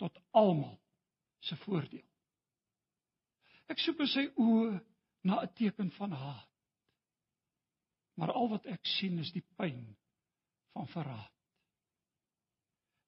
tot 0.00 0.16
almal 0.30 0.78
se 1.44 1.56
voordeel. 1.64 2.06
Ek 3.70 3.80
soek 3.82 4.00
in 4.02 4.10
sy 4.10 4.24
oë 4.40 4.78
na 5.28 5.42
'n 5.42 5.52
teken 5.54 5.90
van 5.98 6.12
haat. 6.12 6.48
Maar 8.16 8.32
al 8.32 8.48
wat 8.48 8.66
ek 8.66 8.86
sien 8.86 9.18
is 9.18 9.32
die 9.32 9.44
pyn 9.56 9.96
van 10.72 10.88
verraad. 10.88 11.36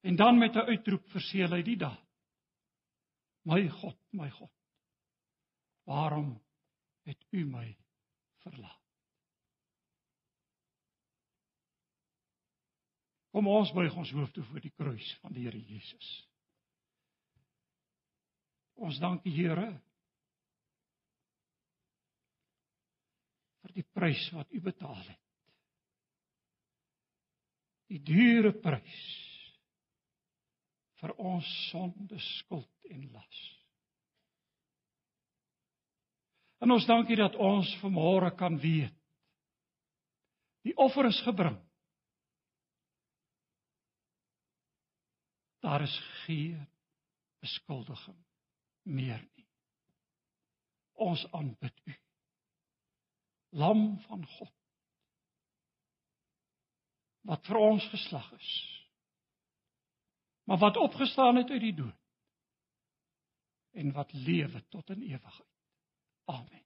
En 0.03 0.15
dan 0.15 0.37
met 0.37 0.55
'n 0.55 0.69
uitroep 0.69 1.09
verseël 1.09 1.51
hy 1.51 1.61
die 1.61 1.77
daad. 1.77 2.07
My 3.43 3.67
God, 3.69 3.97
my 4.11 4.29
God. 4.29 4.51
Waarom 5.83 6.41
het 7.03 7.25
U 7.31 7.45
my 7.45 7.77
verlaat. 8.43 8.82
Kom 13.33 13.47
ons 13.49 13.71
buig 13.73 13.95
ons 13.97 14.11
hoofde 14.13 14.43
voor 14.45 14.61
die 14.61 14.71
kruis 14.77 15.07
van 15.23 15.33
die 15.33 15.47
Here 15.47 15.57
Jesus. 15.57 16.09
Ons 18.77 18.99
dank 19.01 19.23
die 19.25 19.33
Here 19.33 19.71
vir 23.63 23.73
die 23.79 23.85
prys 23.95 24.27
wat 24.37 24.53
U 24.53 24.61
betaal 24.61 25.01
het. 25.07 25.19
Die 27.89 28.03
dure 28.05 28.53
prys 28.53 29.01
vir 31.01 31.17
ons 31.17 31.49
sonde, 31.71 32.21
skuld 32.37 32.93
en 32.93 33.09
las. 33.11 33.43
En 36.63 36.71
ons 36.71 36.85
dankie 36.87 37.17
dat 37.17 37.33
ons 37.35 37.73
vanmôre 37.81 38.29
kan 38.37 38.61
weet 38.61 38.93
die 40.63 40.77
offer 40.79 41.09
is 41.09 41.17
gebring. 41.25 41.57
Daar 45.63 45.81
is 45.81 45.95
geen 46.25 46.67
beskuldiging 47.39 48.19
meer 48.83 49.21
nie. 49.35 49.47
Ons 50.93 51.23
aanbid 51.31 51.79
U. 51.87 51.95
Lam 53.49 53.85
van 54.07 54.25
God 54.37 54.51
wat 57.23 57.47
vir 57.47 57.59
ons 57.63 57.85
geslag 57.93 58.25
is. 58.35 58.51
Maar 60.43 60.59
wat 60.65 60.77
opgestaan 60.77 61.39
het 61.39 61.53
uit 61.55 61.63
die 61.63 61.75
dood 61.77 61.99
en 63.79 63.93
wat 63.95 64.11
lewe 64.13 64.59
tot 64.67 64.89
in 64.89 65.01
ewigheid. 65.01 65.53
Amen. 66.25 66.65